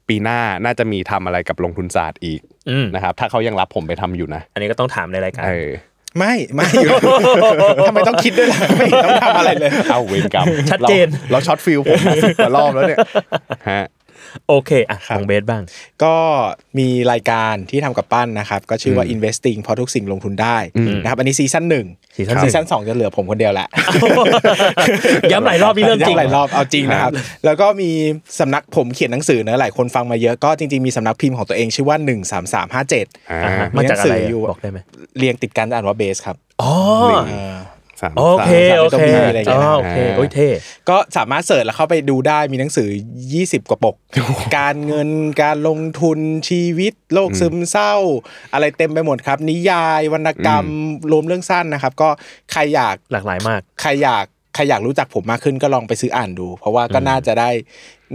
[0.07, 5.71] ปีหน้าน่าจะมีทำอะไรกับลงทุนศาสตร์อีกอืมนะครับถ้าเขายังรับผมไปทำอยู่นะ อันนี้ก็ต้องถามในรายการเออ
[6.17, 6.91] ไม่ไม่อยู่
[7.87, 12.99] ทำไมต้องคิดด้วยล่ะไม่เห็นต้องทำอะไรเลย เอาเวรกรรมชัดเจนราเราช็อตฟิลผมมาสิบกว่ารอบแล้วเนี่ย
[13.71, 13.85] ฮะ
[14.47, 15.63] โอเคอะครัขบองเบสบ้าง
[16.03, 16.15] ก็
[16.79, 20.57] มีรายการที่ทำกับปั้นนะครับ ก็ชื่อว่า investing เพราะทุกสิ่งลงทุนได้
[21.03, 23.67] นะครับ อันนี้ซีซั่นหนึ่งseason หนึ่ง season สองจะเหลือผมคนเดียวแหละ
[25.31, 27.11] ย้ำหลายรอบนี่เรื่องจริงย้ำหลายรอบเอาจริงนะครับ
[27.45, 27.89] แล้วก็มี
[28.39, 31.97] สำนักผมเขียนหนังสือนะหลายคนฟังมาเยอะก็จริงๆมีสำนักพิมพ์ของตัวเองชื่อว่า
[32.63, 34.79] 13357อ่าอ่าฮะมีมาจากอะไรหนังสืออยู่อะบอกได้ไหม
[35.17, 36.71] เรียงติดกันอ่านว่าเบสต์ครับอ๋อ
[37.27, 37.55] เออ
[38.01, 40.49] สามโอเคสามโอเคสามอะไรอย่างเงี้ยอ๋อโอเคโอ้ยเท่
[40.89, 42.89] ก็สามารถ search แล้วเข้าไปดูได้มีหนังสือ
[43.29, 43.95] 20 กว่าปก
[44.57, 45.09] การเงิน
[45.43, 47.93] การลงทุนชีวิตโลกซึมเศร้า
[48.53, 50.65] อะไรเต็มไปหมดครับ นิยายวรรณกรรม
[51.11, 52.09] รวมเรื่องสั้นนะครับ ก็
[52.51, 54.25] ใครอยากหลากหลายมาก ใครอยาก
[54.55, 57.49] ใครอยากรู้จักผมมากขึ้นก็ลองไปซื้ออ่านดู เพราะว่าก็น่าจะได้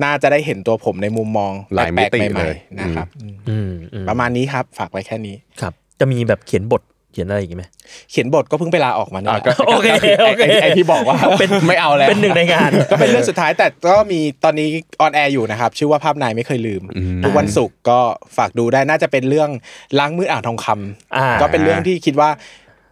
[0.05, 3.27] น่าจะได้เห็นตัวผมในมุมมองหลายมิติแปลกๆใหม่เลยๆนะครับอื
[3.69, 7.65] มอืมประมาณนี้ครับฝากไว้แค่นี้ครับ จะมีแบบเขียนบทเขียนอะไรอย่างงี้ไหม
[8.11, 9.89] เขียนบทก็เพิ่งไปลาออกมาเนี่ยอ่าก็โอเค
[10.21, 14.69] ก็โอเคไอ้ที่บอกว่าเป็นไม่เอาแล้วเป็นหนึ่งในงาน ก็เป็นเรื่องสุดท้ายแต่ก็มีตอนนี้
[15.01, 16.83] on air อยู่นะครับ ชื่อว่าภาพนายไม่เคยลืม
[17.25, 17.99] ทุกวันศุกร์ก็
[18.37, 19.51] ฝากดูได้น่าจะเป็นเรื่อง
[19.99, 22.31] ล้างมืออ่างทองคำอ่าก็เป็นเรื่องที่คิดว่า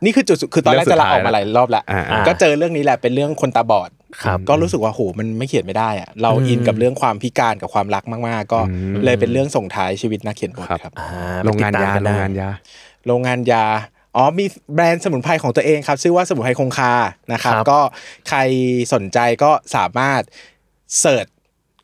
[0.04, 3.90] นี่คือจุดสุดคือตอนแรกจะลาออกมาหลายรอบละอ่าอ่าก็เจอเรื่องนี้แหละเป็นเรื่องคนตาบอด
[4.24, 8.60] ครับก็รู้สึกว่าโหมันไม่เขียนไม่ได้อะเราอินกับเรื่องความพิการกับความรักมาก ๆ ก็
[9.04, 11.08] เลยเป็นเรื่องส่งท้ายชีวิตนักเขียนบทครับอ่า
[11.44, 12.50] โรงงานไปติดตยามกัโรงได้งานยา
[13.06, 13.64] โรงงานยา
[14.16, 16.92] อ๋อมีแบรนด์สมุนไพรของตัวเองครับ ชื่อว่าสมุนไพรคงคา
[17.32, 17.80] นะครับครับ ก็
[18.28, 18.38] ใคร
[18.94, 20.22] สนใจก็สามารถ
[21.00, 21.26] search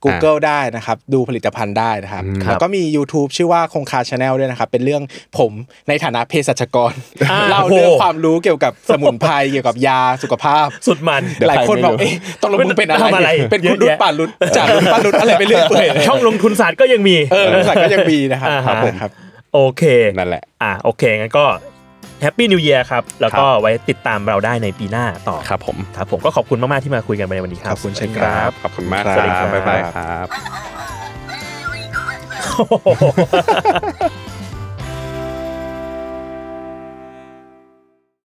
[0.06, 5.02] Google ได้นะครับ ดูผลิตภัณฑ์ได้นะครับครับ แล้วก็มี YouTube ชื่อว่าคงคา channel ด้วยนะครับ เป็นเรื่อง
[5.38, 5.52] ผม
[5.88, 6.92] ในฐานะเภสัชกร
[7.30, 19.10] อ่าเล่าเรื่องความรู้เกี่ยวกับสมุนไพรเกี่ยวกับยาสุขภาพ สุดมันหลายคนบอกเอ๊ะต้องลงมึงเป็นอะไรทำอะไร เป็นคุณเยอะรุ่นแยะป่ารุ่นจากรุ่นป่ารุ่นอะไรไปเรื่อยเปื่อยช่องลงทุนศาสตร์ก็ยังมีเออบริษัทก็ยังมีนะครับอ่าฮะครับผมครับ
[19.54, 19.82] โอเค
[20.18, 21.46] นั่นแหละอ่าโอเคงั้นก็
[22.22, 28.24] Happy New Year ครับ แล้วก็ไว้ติดตามเราได้ในปีหน้าต่อครับผมครับผมก็ขอบคุณมาก ๆ ที่มาคุยกันในวันนี้ครับขอบคุณเช่นกัน
[28.62, 30.26] ขอบคุณมากสวัสดีครับบ๊ายบายครับ